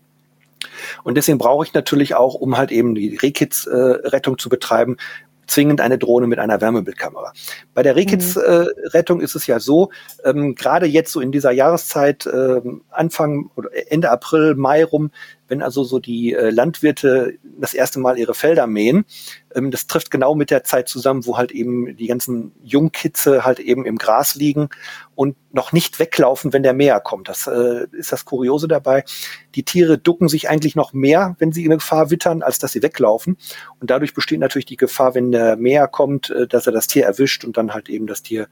[1.03, 4.97] Und deswegen brauche ich natürlich auch, um halt eben die Rehkitz-Rettung äh, zu betreiben,
[5.51, 7.33] zwingend eine Drohne mit einer Wärmebildkamera.
[7.73, 9.21] Bei der Rehkitz-Rettung mhm.
[9.21, 9.91] äh, ist es ja so,
[10.23, 15.11] ähm, gerade jetzt so in dieser Jahreszeit, äh, Anfang oder Ende April, Mai rum,
[15.51, 19.05] wenn also so die äh, Landwirte das erste Mal ihre Felder mähen,
[19.53, 23.59] ähm, das trifft genau mit der Zeit zusammen, wo halt eben die ganzen Jungkitze halt
[23.59, 24.69] eben im Gras liegen
[25.13, 27.27] und noch nicht weglaufen, wenn der Mäher kommt.
[27.27, 29.03] Das äh, ist das Kuriose dabei.
[29.53, 32.81] Die Tiere ducken sich eigentlich noch mehr, wenn sie in Gefahr wittern, als dass sie
[32.81, 33.37] weglaufen.
[33.81, 37.05] Und dadurch besteht natürlich die Gefahr, wenn der Mäher kommt, äh, dass er das Tier
[37.05, 38.47] erwischt und dann halt eben das Tier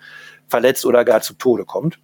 [0.50, 1.98] verletzt oder gar zu Tode kommt.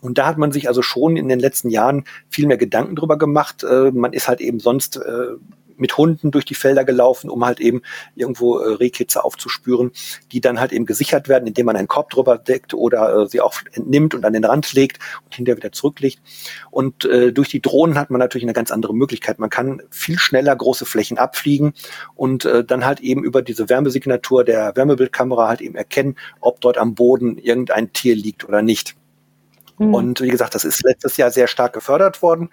[0.00, 3.18] Und da hat man sich also schon in den letzten Jahren viel mehr Gedanken drüber
[3.18, 3.64] gemacht.
[3.64, 5.36] Äh, man ist halt eben sonst äh,
[5.80, 7.82] mit Hunden durch die Felder gelaufen, um halt eben
[8.14, 9.90] irgendwo äh, Rehkitze aufzuspüren,
[10.30, 13.40] die dann halt eben gesichert werden, indem man einen Korb drüber deckt oder äh, sie
[13.40, 16.20] auch entnimmt und an den Rand legt und hinterher wieder zurücklegt.
[16.70, 19.38] Und äh, durch die Drohnen hat man natürlich eine ganz andere Möglichkeit.
[19.38, 21.72] Man kann viel schneller große Flächen abfliegen
[22.14, 26.76] und äh, dann halt eben über diese Wärmesignatur der Wärmebildkamera halt eben erkennen, ob dort
[26.76, 28.99] am Boden irgendein Tier liegt oder nicht.
[29.80, 29.94] Mhm.
[29.94, 32.50] Und wie gesagt, das ist letztes Jahr sehr stark gefördert worden.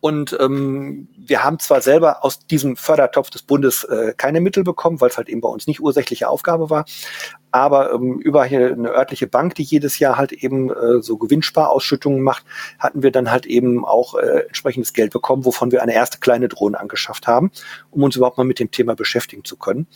[0.00, 5.00] Und ähm, wir haben zwar selber aus diesem Fördertopf des Bundes äh, keine Mittel bekommen,
[5.00, 6.86] weil es halt eben bei uns nicht ursächliche Aufgabe war,
[7.52, 12.20] aber ähm, über hier eine örtliche Bank, die jedes Jahr halt eben äh, so Gewinnsparausschüttungen
[12.20, 12.44] macht,
[12.80, 16.48] hatten wir dann halt eben auch äh, entsprechendes Geld bekommen, wovon wir eine erste kleine
[16.48, 17.52] Drohne angeschafft haben,
[17.92, 19.86] um uns überhaupt mal mit dem Thema beschäftigen zu können.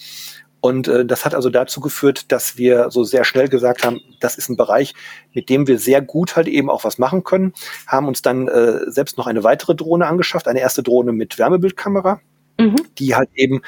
[0.61, 4.37] Und äh, das hat also dazu geführt, dass wir so sehr schnell gesagt haben, das
[4.37, 4.95] ist ein Bereich,
[5.33, 7.53] mit dem wir sehr gut halt eben auch was machen können.
[7.87, 12.21] Haben uns dann äh, selbst noch eine weitere Drohne angeschafft, eine erste Drohne mit Wärmebildkamera.
[12.59, 12.77] Mhm.
[12.99, 13.61] die halt eben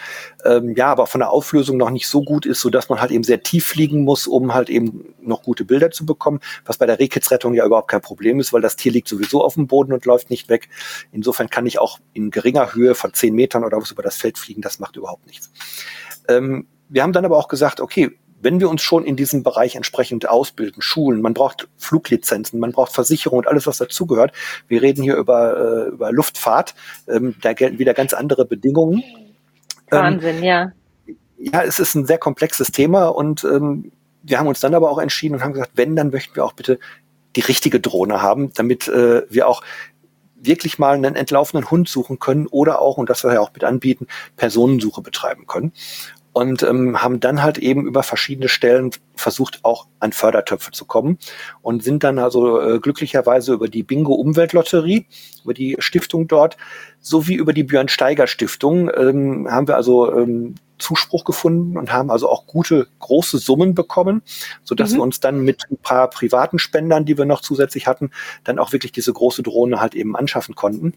[0.47, 3.11] ähm, ja aber von der Auflösung noch nicht so gut ist, so dass man halt
[3.11, 6.87] eben sehr tief fliegen muss, um halt eben noch gute Bilder zu bekommen, was bei
[6.87, 9.93] der Rehkitzrettung ja überhaupt kein Problem ist, weil das Tier liegt sowieso auf dem Boden
[9.93, 10.71] und läuft nicht weg.
[11.13, 14.39] Insofern kann ich auch in geringer Höhe von zehn Metern oder was über das Feld
[14.39, 15.51] fliegen, das macht überhaupt nichts.
[16.27, 19.75] Ähm, wir haben dann aber auch gesagt, okay, wenn wir uns schon in diesem Bereich
[19.75, 24.33] entsprechend ausbilden, schulen, man braucht Fluglizenzen, man braucht Versicherung und alles, was dazugehört.
[24.69, 26.75] Wir reden hier über, äh, über Luftfahrt,
[27.09, 29.03] ähm, da gelten wieder ganz andere Bedingungen.
[29.91, 30.73] Ähm, Wahnsinn, ähm, ja.
[31.39, 34.99] Ja, es ist ein sehr komplexes Thema und ähm, wir haben uns dann aber auch
[34.99, 36.79] entschieden und haben gesagt, wenn, dann möchten wir auch bitte
[37.37, 39.63] die richtige Drohne haben, damit äh, wir auch
[40.41, 43.65] wirklich mal einen entlaufenen Hund suchen können oder auch, und das wir ja auch mit
[43.65, 45.73] anbieten, Personensuche betreiben können
[46.39, 51.19] und ähm, haben dann halt eben über verschiedene Stellen versucht, auch an Fördertöpfe zu kommen
[51.63, 55.07] und sind dann also äh, glücklicherweise über die Bingo Umweltlotterie,
[55.43, 56.57] über die Stiftung dort,
[57.01, 62.09] sowie über die Björn Steiger Stiftung ähm, haben wir also ähm, Zuspruch gefunden und haben
[62.09, 64.23] also auch gute große Summen bekommen,
[64.63, 64.97] so dass mhm.
[64.97, 68.13] wir uns dann mit ein paar privaten Spendern, die wir noch zusätzlich hatten,
[68.45, 70.95] dann auch wirklich diese große Drohne halt eben anschaffen konnten.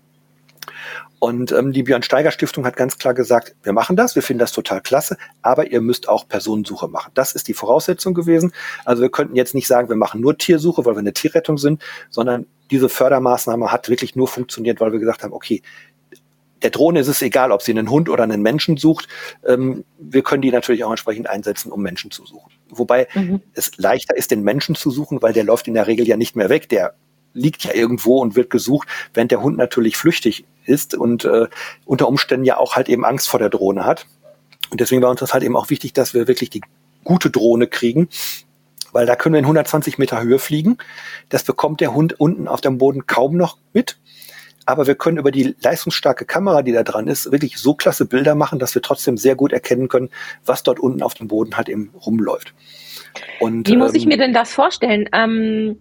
[1.19, 4.39] Und ähm, die Björn Steiger Stiftung hat ganz klar gesagt, wir machen das, wir finden
[4.39, 7.11] das total klasse, aber ihr müsst auch Personensuche machen.
[7.13, 8.53] Das ist die Voraussetzung gewesen.
[8.85, 11.83] Also wir könnten jetzt nicht sagen, wir machen nur Tiersuche, weil wir eine Tierrettung sind,
[12.09, 15.61] sondern diese Fördermaßnahme hat wirklich nur funktioniert, weil wir gesagt haben, okay,
[16.61, 19.07] der Drohne ist es egal, ob sie einen Hund oder einen Menschen sucht.
[19.45, 22.51] Ähm, wir können die natürlich auch entsprechend einsetzen, um Menschen zu suchen.
[22.69, 23.41] Wobei mhm.
[23.53, 26.35] es leichter ist, den Menschen zu suchen, weil der läuft in der Regel ja nicht
[26.35, 26.69] mehr weg.
[26.69, 26.93] Der
[27.33, 31.47] liegt ja irgendwo und wird gesucht, während der Hund natürlich flüchtig ist und äh,
[31.85, 34.05] unter Umständen ja auch halt eben Angst vor der Drohne hat.
[34.69, 36.61] Und deswegen war uns das halt eben auch wichtig, dass wir wirklich die
[37.03, 38.09] gute Drohne kriegen,
[38.91, 40.77] weil da können wir in 120 Meter Höhe fliegen.
[41.29, 43.97] Das bekommt der Hund unten auf dem Boden kaum noch mit.
[44.65, 48.35] Aber wir können über die leistungsstarke Kamera, die da dran ist, wirklich so klasse Bilder
[48.35, 50.09] machen, dass wir trotzdem sehr gut erkennen können,
[50.45, 52.53] was dort unten auf dem Boden halt eben rumläuft.
[53.39, 55.09] Und, Wie muss ich ähm, mir denn das vorstellen?
[55.13, 55.77] Ähm,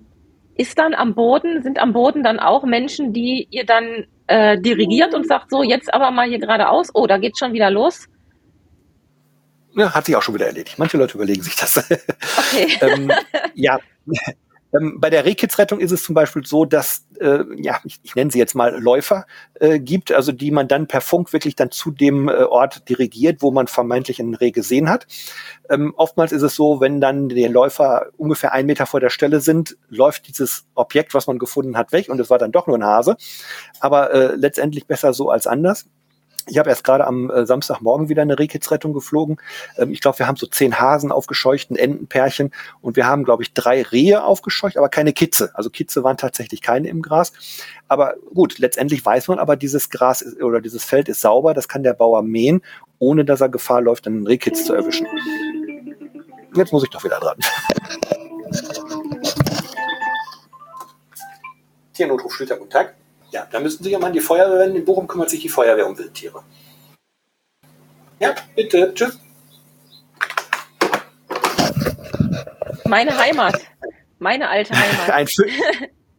[0.60, 5.14] ist dann am Boden, sind am Boden dann auch Menschen, die ihr dann äh, dirigiert
[5.14, 8.06] und sagt, so, jetzt aber mal hier geradeaus, oh, da geht's schon wieder los?
[9.74, 10.78] Ja, hat sich auch schon wieder erledigt.
[10.78, 11.78] Manche Leute überlegen sich das.
[11.78, 12.68] Okay.
[12.82, 13.10] ähm,
[13.54, 13.78] ja,
[14.72, 18.30] ähm, bei der Rehkitzrettung ist es zum Beispiel so, dass, äh, ja, ich, ich nenne
[18.30, 21.90] sie jetzt mal Läufer äh, gibt, also die man dann per Funk wirklich dann zu
[21.90, 25.06] dem äh, Ort dirigiert, wo man vermeintlich einen Reh gesehen hat.
[25.68, 29.40] Ähm, oftmals ist es so, wenn dann die Läufer ungefähr einen Meter vor der Stelle
[29.40, 32.78] sind, läuft dieses Objekt, was man gefunden hat, weg und es war dann doch nur
[32.78, 33.16] ein Hase.
[33.80, 35.86] Aber äh, letztendlich besser so als anders.
[36.50, 39.38] Ich habe erst gerade am äh, Samstagmorgen wieder eine Rehkitzrettung geflogen.
[39.78, 43.44] Ähm, ich glaube, wir haben so zehn Hasen aufgescheucht, ein Entenpärchen und wir haben, glaube
[43.44, 45.50] ich, drei Rehe aufgescheucht, aber keine Kitze.
[45.54, 47.32] Also Kitze waren tatsächlich keine im Gras.
[47.86, 51.68] Aber gut, letztendlich weiß man aber, dieses Gras ist, oder dieses Feld ist sauber, das
[51.68, 52.62] kann der Bauer mähen,
[52.98, 55.06] ohne dass er Gefahr läuft, einen Rehkitz zu erwischen.
[56.54, 57.38] Jetzt muss ich doch wieder dran.
[61.92, 62.94] Tiernotruf Schlüter, guten Tag.
[63.30, 64.76] Ja, da müssten Sie ja mal an die Feuerwehr wenden.
[64.76, 66.42] In Bochum kümmert sich die Feuerwehr um Wildtiere.
[68.18, 68.92] Ja, bitte.
[68.94, 69.18] Tschüss.
[72.84, 73.60] Meine Heimat.
[74.18, 75.10] Meine alte Heimat.
[75.10, 75.44] Ein, Vö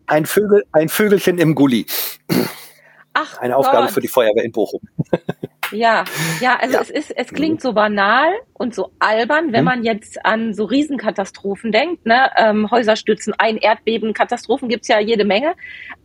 [0.08, 1.86] ein, Vögel, ein Vögelchen im Gully.
[3.14, 3.92] Ach, Eine Aufgabe Gott.
[3.92, 4.82] für die Feuerwehr in Bochum.
[5.72, 6.04] Ja,
[6.40, 6.82] ja, also ja.
[6.82, 7.60] es ist, es klingt mhm.
[7.60, 9.66] so banal und so albern, wenn mhm.
[9.66, 12.30] man jetzt an so Riesenkatastrophen denkt, ne?
[12.38, 15.54] Ähm, Häuserstützen, ein Erdbeben, Katastrophen gibt's ja jede Menge.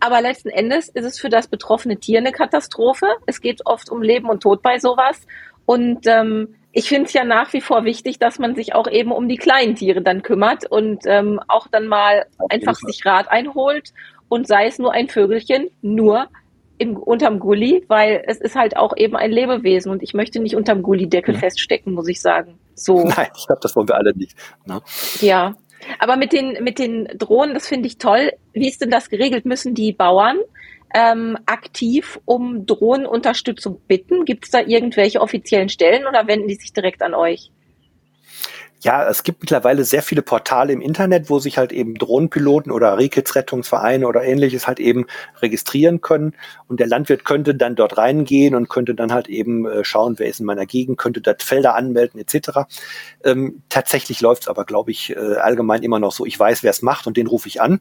[0.00, 3.06] Aber letzten Endes ist es für das betroffene Tier eine Katastrophe.
[3.26, 5.26] Es geht oft um Leben und Tod bei sowas.
[5.66, 9.10] Und ähm, ich finde es ja nach wie vor wichtig, dass man sich auch eben
[9.10, 13.92] um die kleinen Tiere dann kümmert und ähm, auch dann mal einfach sich Rat einholt
[14.28, 16.28] und sei es nur ein Vögelchen, nur
[16.78, 20.56] im, unterm Gully, weil es ist halt auch eben ein Lebewesen und ich möchte nicht
[20.56, 21.40] unterm Gullideckel mhm.
[21.40, 22.58] feststecken, muss ich sagen.
[22.74, 23.04] So.
[23.04, 24.36] Nein, ich glaube, das wollen wir alle nicht.
[24.66, 24.80] Ne?
[25.20, 25.54] Ja.
[25.98, 28.32] Aber mit den, mit den Drohnen, das finde ich toll.
[28.52, 29.44] Wie ist denn das geregelt?
[29.44, 30.38] Müssen die Bauern
[30.94, 34.24] ähm, aktiv um Drohnenunterstützung bitten?
[34.24, 37.50] Gibt es da irgendwelche offiziellen Stellen oder wenden die sich direkt an euch?
[38.86, 42.96] Ja, es gibt mittlerweile sehr viele Portale im Internet, wo sich halt eben Drohnenpiloten oder
[42.96, 45.06] Rehkitzrettungsvereine oder ähnliches halt eben
[45.42, 46.34] registrieren können.
[46.68, 50.28] Und der Landwirt könnte dann dort reingehen und könnte dann halt eben äh, schauen, wer
[50.28, 52.60] ist in meiner Gegend, könnte dort Felder anmelden etc.
[53.24, 56.24] Ähm, tatsächlich läuft es aber, glaube ich, äh, allgemein immer noch so.
[56.24, 57.80] Ich weiß, wer es macht und den rufe ich an.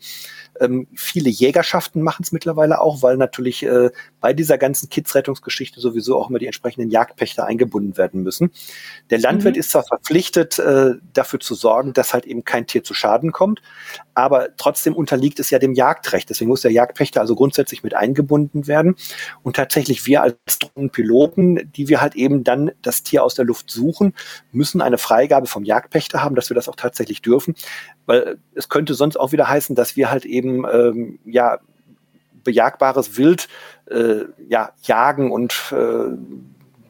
[0.59, 3.91] Ähm, viele Jägerschaften machen es mittlerweile auch, weil natürlich äh,
[4.21, 8.49] bei dieser ganzen Kidsrettungsgeschichte sowieso auch immer die entsprechenden Jagdpächter eingebunden werden müssen.
[9.11, 9.59] Der Landwirt mhm.
[9.59, 13.61] ist zwar verpflichtet, äh, dafür zu sorgen, dass halt eben kein Tier zu Schaden kommt,
[14.13, 16.29] aber trotzdem unterliegt es ja dem Jagdrecht.
[16.29, 18.95] Deswegen muss der Jagdpächter also grundsätzlich mit eingebunden werden.
[19.43, 23.69] Und tatsächlich wir als Drohnenpiloten, die wir halt eben dann das Tier aus der Luft
[23.69, 24.13] suchen,
[24.51, 27.55] müssen eine Freigabe vom Jagdpächter haben, dass wir das auch tatsächlich dürfen.
[28.05, 31.59] Weil es könnte sonst auch wieder heißen, dass wir halt eben ähm, ja
[32.45, 33.49] bejagbares Wild
[33.87, 36.15] äh, ja, jagen und äh,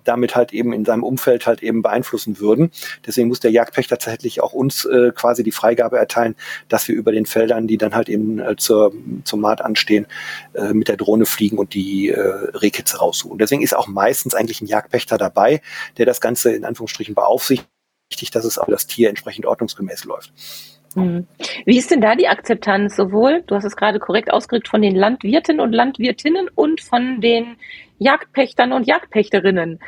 [0.05, 2.71] damit halt eben in seinem Umfeld halt eben beeinflussen würden.
[3.05, 6.35] Deswegen muss der Jagdpächter tatsächlich auch uns äh, quasi die Freigabe erteilen,
[6.69, 8.93] dass wir über den Feldern, die dann halt eben äh, zur,
[9.23, 10.07] zum Maat anstehen,
[10.53, 13.37] äh, mit der Drohne fliegen und die äh, Rehkitze raussuchen.
[13.37, 15.61] Deswegen ist auch meistens eigentlich ein Jagdpächter dabei,
[15.97, 17.65] der das Ganze in Anführungsstrichen beaufsichtigt,
[18.33, 20.31] dass es auch das Tier entsprechend ordnungsgemäß läuft.
[20.95, 21.27] Hm.
[21.65, 24.95] Wie ist denn da die Akzeptanz sowohl, du hast es gerade korrekt ausgedrückt, von den
[24.95, 27.57] Landwirten und Landwirtinnen und von den
[27.99, 29.79] Jagdpächtern und Jagdpächterinnen?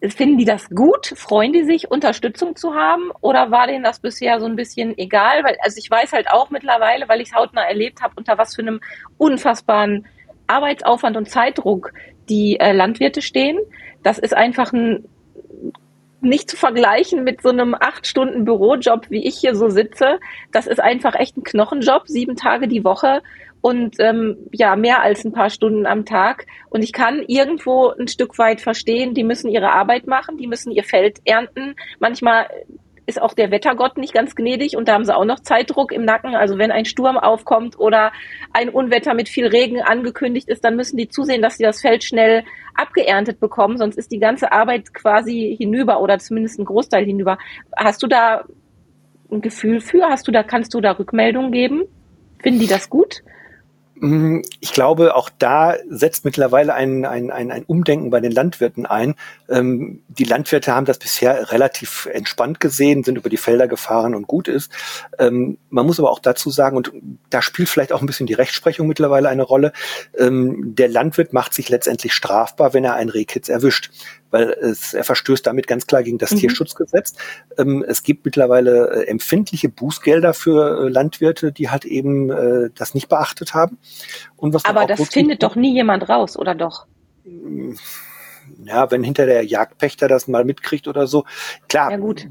[0.00, 1.08] Finden die das gut?
[1.16, 3.10] Freuen die sich, Unterstützung zu haben?
[3.20, 5.42] Oder war denen das bisher so ein bisschen egal?
[5.42, 8.54] Weil, also ich weiß halt auch mittlerweile, weil ich es hautnah erlebt habe, unter was
[8.54, 8.80] für einem
[9.18, 10.06] unfassbaren
[10.46, 11.92] Arbeitsaufwand und Zeitdruck
[12.28, 13.58] die äh, Landwirte stehen.
[14.04, 15.04] Das ist einfach ein
[16.20, 20.18] nicht zu vergleichen mit so einem acht Stunden Bürojob, wie ich hier so sitze.
[20.52, 23.22] Das ist einfach echt ein Knochenjob, sieben Tage die Woche
[23.60, 26.46] und ähm, ja, mehr als ein paar Stunden am Tag.
[26.70, 30.70] Und ich kann irgendwo ein Stück weit verstehen, die müssen ihre Arbeit machen, die müssen
[30.70, 31.74] ihr Feld ernten.
[31.98, 32.48] Manchmal
[33.08, 36.04] ist auch der Wettergott nicht ganz gnädig und da haben sie auch noch Zeitdruck im
[36.04, 36.34] Nacken.
[36.34, 38.12] Also wenn ein Sturm aufkommt oder
[38.52, 42.04] ein Unwetter mit viel Regen angekündigt ist, dann müssen die zusehen, dass sie das Feld
[42.04, 42.44] schnell
[42.74, 47.38] abgeerntet bekommen, sonst ist die ganze Arbeit quasi hinüber oder zumindest ein Großteil hinüber.
[47.74, 48.44] Hast du da
[49.32, 50.10] ein Gefühl für?
[50.10, 51.84] Hast du da, kannst du da Rückmeldungen geben?
[52.42, 53.22] Finden die das gut?
[54.00, 58.86] Mm, ich glaube, auch da setzt mittlerweile ein, ein, ein, ein Umdenken bei den Landwirten
[58.86, 59.14] ein.
[59.48, 64.26] Ähm, die Landwirte haben das bisher relativ entspannt gesehen, sind über die Felder gefahren und
[64.26, 64.72] gut ist.
[65.18, 66.92] Ähm, man muss aber auch dazu sagen, und
[67.30, 69.72] da spielt vielleicht auch ein bisschen die Rechtsprechung mittlerweile eine Rolle,
[70.16, 73.90] ähm, der Landwirt macht sich letztendlich strafbar, wenn er einen Rehkitz erwischt
[74.30, 76.38] weil es, er verstößt damit ganz klar gegen das mhm.
[76.38, 77.14] Tierschutzgesetz.
[77.56, 82.94] Ähm, es gibt mittlerweile äh, empfindliche Bußgelder für äh, Landwirte, die halt eben äh, das
[82.94, 83.78] nicht beachtet haben.
[84.36, 86.86] Und was Aber das findet doch nie jemand raus, oder doch?
[88.64, 91.24] Ja, wenn hinter der Jagdpächter das mal mitkriegt oder so.
[91.68, 92.26] Klar, ja, gut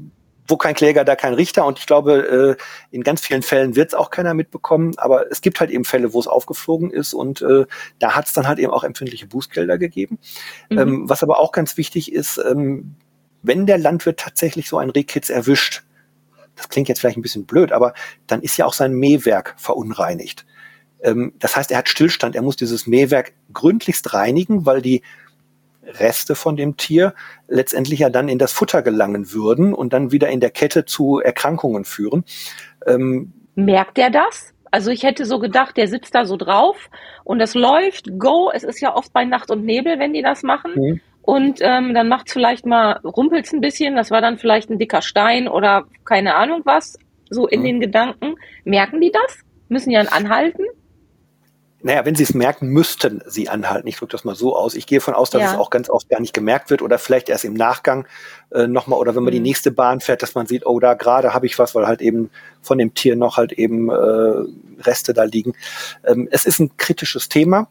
[0.48, 1.64] wo kein Kläger, da kein Richter.
[1.66, 2.62] Und ich glaube, äh,
[2.94, 4.94] in ganz vielen Fällen wird es auch keiner mitbekommen.
[4.96, 7.14] Aber es gibt halt eben Fälle, wo es aufgeflogen ist.
[7.14, 7.66] Und äh,
[7.98, 10.18] da hat es dann halt eben auch empfindliche Bußgelder gegeben.
[10.70, 10.78] Mhm.
[10.78, 12.96] Ähm, was aber auch ganz wichtig ist, ähm,
[13.42, 15.84] wenn der Landwirt tatsächlich so einen Rehkitz erwischt,
[16.56, 17.94] das klingt jetzt vielleicht ein bisschen blöd, aber
[18.26, 20.44] dann ist ja auch sein Mähwerk verunreinigt.
[21.02, 25.02] Ähm, das heißt, er hat Stillstand, er muss dieses Mähwerk gründlichst reinigen, weil die
[25.88, 27.14] Reste von dem Tier
[27.48, 31.18] letztendlich ja dann in das Futter gelangen würden und dann wieder in der Kette zu
[31.18, 32.24] Erkrankungen führen.
[32.86, 34.54] Ähm, Merkt er das?
[34.70, 36.90] Also ich hätte so gedacht, der sitzt da so drauf
[37.24, 40.42] und es läuft, go, es ist ja oft bei Nacht und Nebel, wenn die das
[40.42, 40.72] machen.
[40.74, 41.00] Mhm.
[41.22, 45.02] Und ähm, dann macht vielleicht mal, rumpelt's ein bisschen, das war dann vielleicht ein dicker
[45.02, 47.64] Stein oder keine Ahnung was, so in mhm.
[47.64, 48.34] den Gedanken.
[48.64, 49.40] Merken die das?
[49.68, 50.64] Müssen die dann anhalten?
[51.80, 53.86] Naja, wenn sie es merken, müssten sie anhalten.
[53.86, 54.74] Ich drücke das mal so aus.
[54.74, 55.52] Ich gehe davon aus, dass ja.
[55.52, 58.06] es auch ganz oft gar nicht gemerkt wird oder vielleicht erst im Nachgang
[58.50, 59.36] äh, nochmal oder wenn man mhm.
[59.36, 62.00] die nächste Bahn fährt, dass man sieht, oh, da gerade habe ich was, weil halt
[62.00, 62.30] eben
[62.62, 65.54] von dem Tier noch halt eben äh, Reste da liegen.
[66.04, 67.68] Ähm, es ist ein kritisches Thema.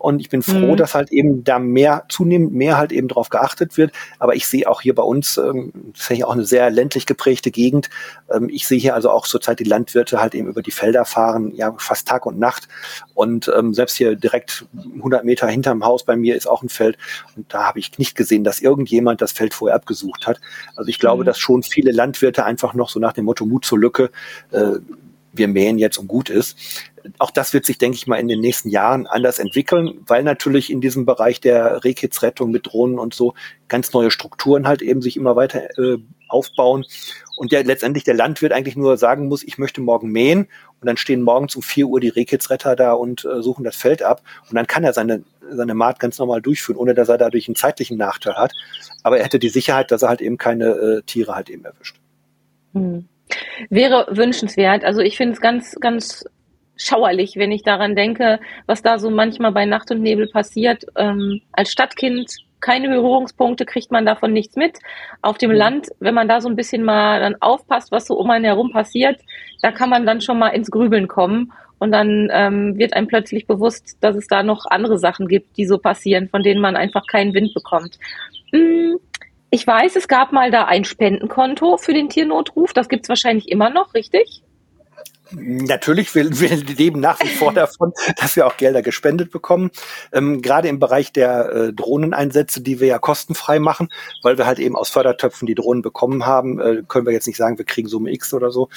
[0.00, 0.76] Und ich bin froh, mhm.
[0.76, 3.92] dass halt eben da mehr, zunehmend mehr halt eben drauf geachtet wird.
[4.18, 7.04] Aber ich sehe auch hier bei uns, ähm, das ist ja auch eine sehr ländlich
[7.04, 7.90] geprägte Gegend.
[8.32, 11.52] Ähm, ich sehe hier also auch zurzeit die Landwirte halt eben über die Felder fahren,
[11.54, 12.66] ja, fast Tag und Nacht.
[13.12, 16.96] Und ähm, selbst hier direkt 100 Meter hinterm Haus bei mir ist auch ein Feld.
[17.36, 20.40] Und da habe ich nicht gesehen, dass irgendjemand das Feld vorher abgesucht hat.
[20.76, 21.26] Also ich glaube, mhm.
[21.26, 24.10] dass schon viele Landwirte einfach noch so nach dem Motto Mut zur Lücke,
[24.50, 24.78] äh,
[25.32, 26.58] wir mähen jetzt und gut ist.
[27.18, 30.70] Auch das wird sich, denke ich mal, in den nächsten Jahren anders entwickeln, weil natürlich
[30.70, 33.34] in diesem Bereich der Rehkitzrettung mit Drohnen und so
[33.68, 36.84] ganz neue Strukturen halt eben sich immer weiter äh, aufbauen.
[37.36, 40.48] Und der letztendlich der Landwirt eigentlich nur sagen muss, ich möchte morgen mähen
[40.80, 44.02] und dann stehen morgens um vier Uhr die Rehkitzretter da und äh, suchen das Feld
[44.02, 47.48] ab und dann kann er seine, seine Maat ganz normal durchführen, ohne dass er dadurch
[47.48, 48.52] einen zeitlichen Nachteil hat.
[49.02, 51.96] Aber er hätte die Sicherheit, dass er halt eben keine äh, Tiere halt eben erwischt.
[52.74, 53.08] Hm.
[53.68, 54.84] Wäre wünschenswert.
[54.84, 56.24] Also ich finde es ganz, ganz
[56.76, 60.84] schauerlich, wenn ich daran denke, was da so manchmal bei Nacht und Nebel passiert.
[60.96, 64.78] Ähm, als Stadtkind keine Berührungspunkte, kriegt man davon nichts mit.
[65.22, 65.56] Auf dem mhm.
[65.56, 68.72] Land, wenn man da so ein bisschen mal dann aufpasst, was so um einen herum
[68.72, 69.20] passiert,
[69.62, 71.52] da kann man dann schon mal ins Grübeln kommen.
[71.78, 75.64] Und dann ähm, wird einem plötzlich bewusst, dass es da noch andere Sachen gibt, die
[75.64, 77.98] so passieren, von denen man einfach keinen Wind bekommt.
[78.52, 78.98] Hm,
[79.50, 82.72] ich weiß, es gab mal da ein Spendenkonto für den Tiernotruf.
[82.72, 84.42] Das gibt's wahrscheinlich immer noch, richtig?
[85.32, 89.70] Natürlich, wir, wir leben nach wie vor davon, dass wir auch Gelder gespendet bekommen.
[90.12, 93.90] Ähm, Gerade im Bereich der äh, Drohneneinsätze, die wir ja kostenfrei machen,
[94.22, 97.36] weil wir halt eben aus Fördertöpfen die Drohnen bekommen haben, äh, können wir jetzt nicht
[97.36, 98.68] sagen, wir kriegen Summe X oder so.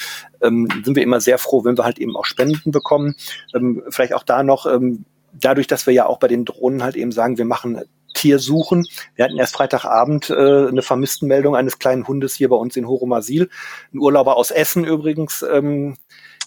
[0.42, 3.16] Ähm, sind wir immer sehr froh, wenn wir halt eben auch Spenden bekommen.
[3.56, 6.96] Ähm, vielleicht auch da noch, ähm, dadurch, dass wir ja auch bei den Drohnen halt
[6.96, 7.82] eben sagen, wir machen
[8.24, 8.88] Tier suchen.
[9.16, 13.50] Wir hatten erst Freitagabend äh, eine Vermisstenmeldung eines kleinen Hundes hier bei uns in Horomasil.
[13.94, 15.44] Ein Urlauber aus Essen übrigens.
[15.44, 15.98] Ähm,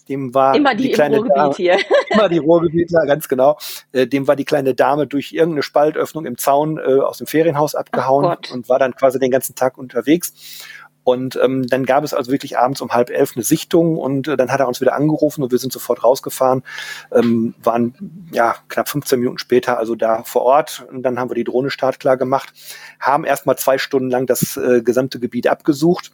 [0.08, 1.78] dem war immer die, die kleine Ruhrgebiet Dame, hier.
[2.10, 3.58] immer die Ruhrgebietler, ganz genau.
[3.92, 7.74] Äh, dem war die kleine Dame durch irgendeine Spaltöffnung im Zaun äh, aus dem Ferienhaus
[7.74, 10.32] abgehauen und war dann quasi den ganzen Tag unterwegs.
[11.06, 14.36] Und ähm, dann gab es also wirklich abends um halb elf eine Sichtung und äh,
[14.36, 16.64] dann hat er uns wieder angerufen und wir sind sofort rausgefahren,
[17.12, 21.36] ähm, waren ja knapp 15 Minuten später also da vor Ort und dann haben wir
[21.36, 22.52] die Drohne startklar gemacht,
[22.98, 26.10] haben erstmal zwei Stunden lang das äh, gesamte Gebiet abgesucht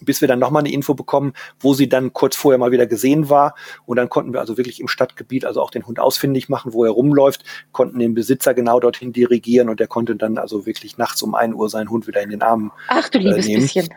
[0.00, 3.28] bis wir dann nochmal eine Info bekommen, wo sie dann kurz vorher mal wieder gesehen
[3.28, 3.54] war.
[3.86, 6.84] Und dann konnten wir also wirklich im Stadtgebiet also auch den Hund ausfindig machen, wo
[6.84, 11.22] er rumläuft, konnten den Besitzer genau dorthin dirigieren und der konnte dann also wirklich nachts
[11.22, 13.62] um ein Uhr seinen Hund wieder in den Arm Ach du liebes äh, nehmen.
[13.62, 13.88] bisschen.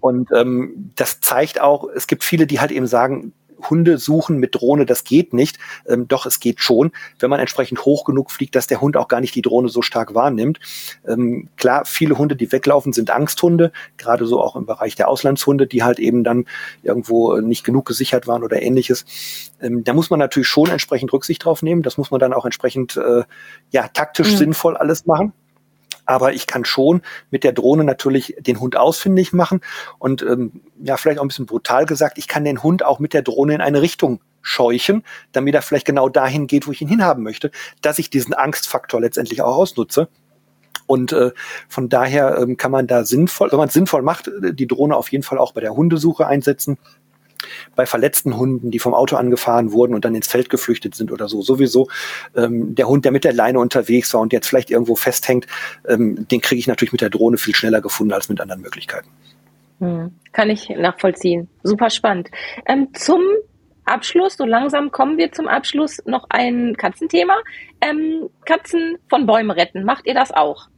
[0.00, 3.32] Und ähm, das zeigt auch, es gibt viele, die halt eben sagen,
[3.68, 5.58] Hunde suchen mit Drohne, das geht nicht.
[5.86, 9.08] Ähm, doch, es geht schon, wenn man entsprechend hoch genug fliegt, dass der Hund auch
[9.08, 10.60] gar nicht die Drohne so stark wahrnimmt.
[11.06, 15.66] Ähm, klar, viele Hunde, die weglaufen, sind Angsthunde, gerade so auch im Bereich der Auslandshunde,
[15.66, 16.46] die halt eben dann
[16.82, 19.04] irgendwo nicht genug gesichert waren oder ähnliches.
[19.60, 21.82] Ähm, da muss man natürlich schon entsprechend Rücksicht drauf nehmen.
[21.82, 23.24] Das muss man dann auch entsprechend äh,
[23.70, 24.36] ja taktisch mhm.
[24.36, 25.32] sinnvoll alles machen
[26.08, 29.60] aber ich kann schon mit der Drohne natürlich den Hund ausfindig machen
[29.98, 33.12] und ähm, ja, vielleicht auch ein bisschen brutal gesagt, ich kann den Hund auch mit
[33.12, 36.88] der Drohne in eine Richtung scheuchen, damit er vielleicht genau dahin geht, wo ich ihn
[36.88, 37.50] hinhaben möchte,
[37.82, 40.08] dass ich diesen Angstfaktor letztendlich auch ausnutze.
[40.86, 41.32] Und äh,
[41.68, 44.96] von daher ähm, kann man da sinnvoll, wenn man es sinnvoll macht, äh, die Drohne
[44.96, 46.78] auf jeden Fall auch bei der Hundesuche einsetzen
[47.76, 51.28] bei verletzten Hunden, die vom Auto angefahren wurden und dann ins Feld geflüchtet sind oder
[51.28, 51.42] so.
[51.42, 51.88] Sowieso
[52.36, 55.46] ähm, der Hund, der mit der Leine unterwegs war und jetzt vielleicht irgendwo festhängt,
[55.86, 59.08] ähm, den kriege ich natürlich mit der Drohne viel schneller gefunden als mit anderen Möglichkeiten.
[59.80, 61.48] Hm, kann ich nachvollziehen.
[61.62, 62.28] Super spannend.
[62.66, 63.22] Ähm, zum
[63.84, 67.38] Abschluss, so langsam kommen wir zum Abschluss, noch ein Katzenthema.
[67.80, 69.84] Ähm, Katzen von Bäumen retten.
[69.84, 70.68] Macht ihr das auch?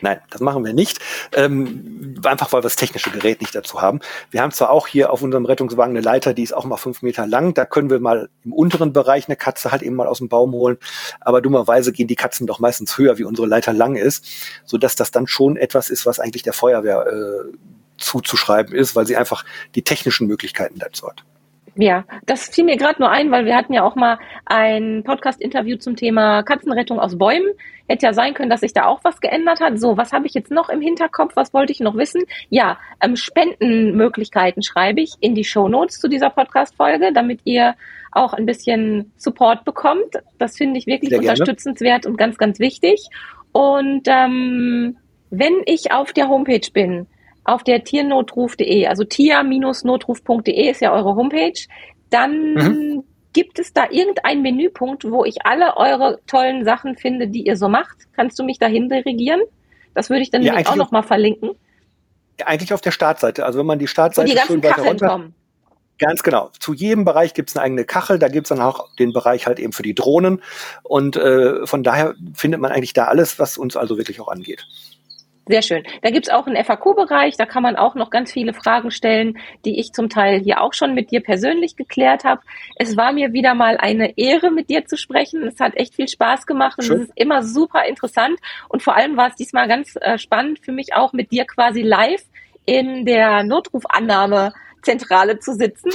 [0.00, 0.98] Nein, das machen wir nicht.
[1.32, 4.00] Ähm, einfach weil wir das technische Gerät nicht dazu haben.
[4.30, 7.02] Wir haben zwar auch hier auf unserem Rettungswagen eine Leiter, die ist auch mal fünf
[7.02, 7.54] Meter lang.
[7.54, 10.52] Da können wir mal im unteren Bereich eine Katze halt eben mal aus dem Baum
[10.52, 10.78] holen.
[11.20, 14.26] Aber dummerweise gehen die Katzen doch meistens höher, wie unsere Leiter lang ist,
[14.64, 17.52] sodass das dann schon etwas ist, was eigentlich der Feuerwehr äh,
[17.98, 21.24] zuzuschreiben ist, weil sie einfach die technischen Möglichkeiten dazu hat.
[21.76, 25.76] Ja, das fiel mir gerade nur ein, weil wir hatten ja auch mal ein Podcast-Interview
[25.76, 27.48] zum Thema Katzenrettung aus Bäumen.
[27.88, 29.78] Hätte ja sein können, dass sich da auch was geändert hat.
[29.80, 31.34] So, was habe ich jetzt noch im Hinterkopf?
[31.34, 32.22] Was wollte ich noch wissen?
[32.48, 37.74] Ja, ähm, Spendenmöglichkeiten schreibe ich in die Show Notes zu dieser Podcast-Folge, damit ihr
[38.12, 40.22] auch ein bisschen Support bekommt.
[40.38, 43.08] Das finde ich wirklich unterstützenswert und ganz, ganz wichtig.
[43.52, 44.96] Und ähm,
[45.30, 47.06] wenn ich auf der Homepage bin,
[47.44, 51.60] auf der tiernotruf.de, also tier-notruf.de ist ja eure Homepage,
[52.10, 53.04] dann mhm.
[53.32, 57.68] gibt es da irgendeinen Menüpunkt, wo ich alle eure tollen Sachen finde, die ihr so
[57.68, 57.96] macht.
[58.14, 59.40] Kannst du mich dahin dirigieren?
[59.94, 61.50] Das würde ich dann ja, auch nochmal verlinken.
[62.44, 63.44] Eigentlich auf der Startseite.
[63.44, 65.34] Also wenn man die Startseite die ganzen Kacheln runter, kommen.
[65.98, 66.50] Ganz genau.
[66.58, 68.18] Zu jedem Bereich gibt es eine eigene Kachel.
[68.18, 70.42] Da gibt es dann auch den Bereich halt eben für die Drohnen.
[70.82, 74.66] Und äh, von daher findet man eigentlich da alles, was uns also wirklich auch angeht.
[75.46, 75.82] Sehr schön.
[76.02, 79.78] Da gibt's auch einen FAQ-Bereich, da kann man auch noch ganz viele Fragen stellen, die
[79.78, 82.40] ich zum Teil hier auch schon mit dir persönlich geklärt habe.
[82.76, 85.42] Es war mir wieder mal eine Ehre, mit dir zu sprechen.
[85.46, 86.96] Es hat echt viel Spaß gemacht und schön.
[86.96, 88.38] es ist immer super interessant.
[88.68, 91.82] Und vor allem war es diesmal ganz äh, spannend für mich auch mit dir quasi
[91.82, 92.22] live
[92.64, 95.90] in der Notrufannahmezentrale zu sitzen.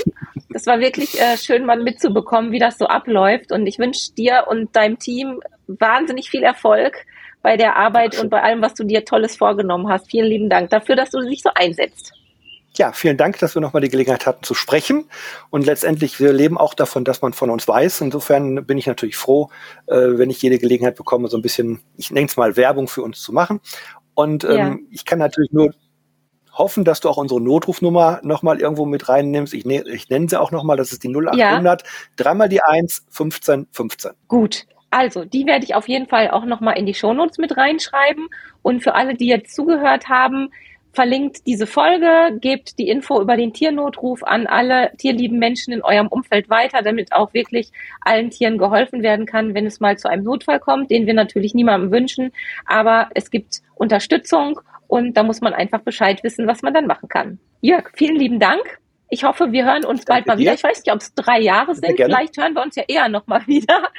[0.52, 3.52] Das war wirklich äh, schön, mal mitzubekommen, wie das so abläuft.
[3.52, 7.06] Und ich wünsche dir und deinem Team wahnsinnig viel Erfolg
[7.42, 10.10] bei der Arbeit und bei allem, was du dir Tolles vorgenommen hast.
[10.10, 12.14] Vielen lieben Dank dafür, dass du dich so einsetzt.
[12.78, 15.10] Ja, vielen Dank, dass wir nochmal die Gelegenheit hatten zu sprechen.
[15.50, 18.02] Und letztendlich, wir leben auch davon, dass man von uns weiß.
[18.02, 19.50] Insofern bin ich natürlich froh,
[19.88, 23.02] äh, wenn ich jede Gelegenheit bekomme, so ein bisschen, ich nenne es mal Werbung für
[23.02, 23.60] uns zu machen.
[24.14, 24.76] Und ähm, ja.
[24.92, 25.74] ich kann natürlich nur
[26.54, 29.54] hoffen, dass du auch unsere Notrufnummer nochmal irgendwo mit reinnimmst.
[29.54, 31.88] Ich, ne, ich nenne sie auch nochmal, das ist die 0800, ja.
[32.18, 34.12] dreimal die 1, 15, 15.
[34.28, 34.68] Gut.
[34.92, 38.28] Also, die werde ich auf jeden Fall auch nochmal in die Shownotes mit reinschreiben.
[38.62, 40.50] Und für alle, die jetzt zugehört haben,
[40.92, 46.08] verlinkt diese Folge, gebt die Info über den Tiernotruf an alle tierlieben Menschen in eurem
[46.08, 47.72] Umfeld weiter, damit auch wirklich
[48.02, 51.54] allen Tieren geholfen werden kann, wenn es mal zu einem Notfall kommt, den wir natürlich
[51.54, 52.32] niemandem wünschen.
[52.66, 57.08] Aber es gibt Unterstützung und da muss man einfach Bescheid wissen, was man dann machen
[57.08, 57.40] kann.
[57.62, 58.80] Jörg, vielen lieben Dank.
[59.10, 60.54] Ich hoffe, wir hören uns bald mal wieder.
[60.54, 61.96] Ich weiß nicht, ob es drei Jahre sind.
[61.96, 63.90] Vielleicht hören wir uns ja eher noch mal wieder.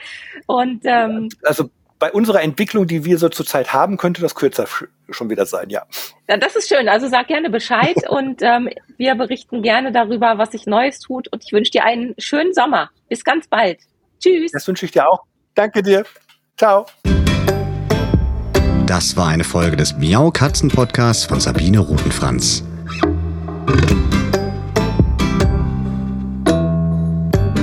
[0.46, 4.66] Und ähm, also bei unserer Entwicklung, die wir so zurzeit haben, könnte das kürzer
[5.10, 5.82] schon wieder sein, ja.
[6.28, 6.88] Ja, das ist schön.
[6.88, 11.28] Also sag gerne Bescheid und ähm, wir berichten gerne darüber, was sich Neues tut.
[11.28, 12.90] Und ich wünsche dir einen schönen Sommer.
[13.08, 13.80] Bis ganz bald.
[14.20, 14.52] Tschüss.
[14.52, 15.24] Das wünsche ich dir auch.
[15.54, 16.04] Danke dir.
[16.56, 16.86] Ciao.
[18.86, 22.64] Das war eine Folge des Miau Katzen Podcasts von Sabine Rutenfranz.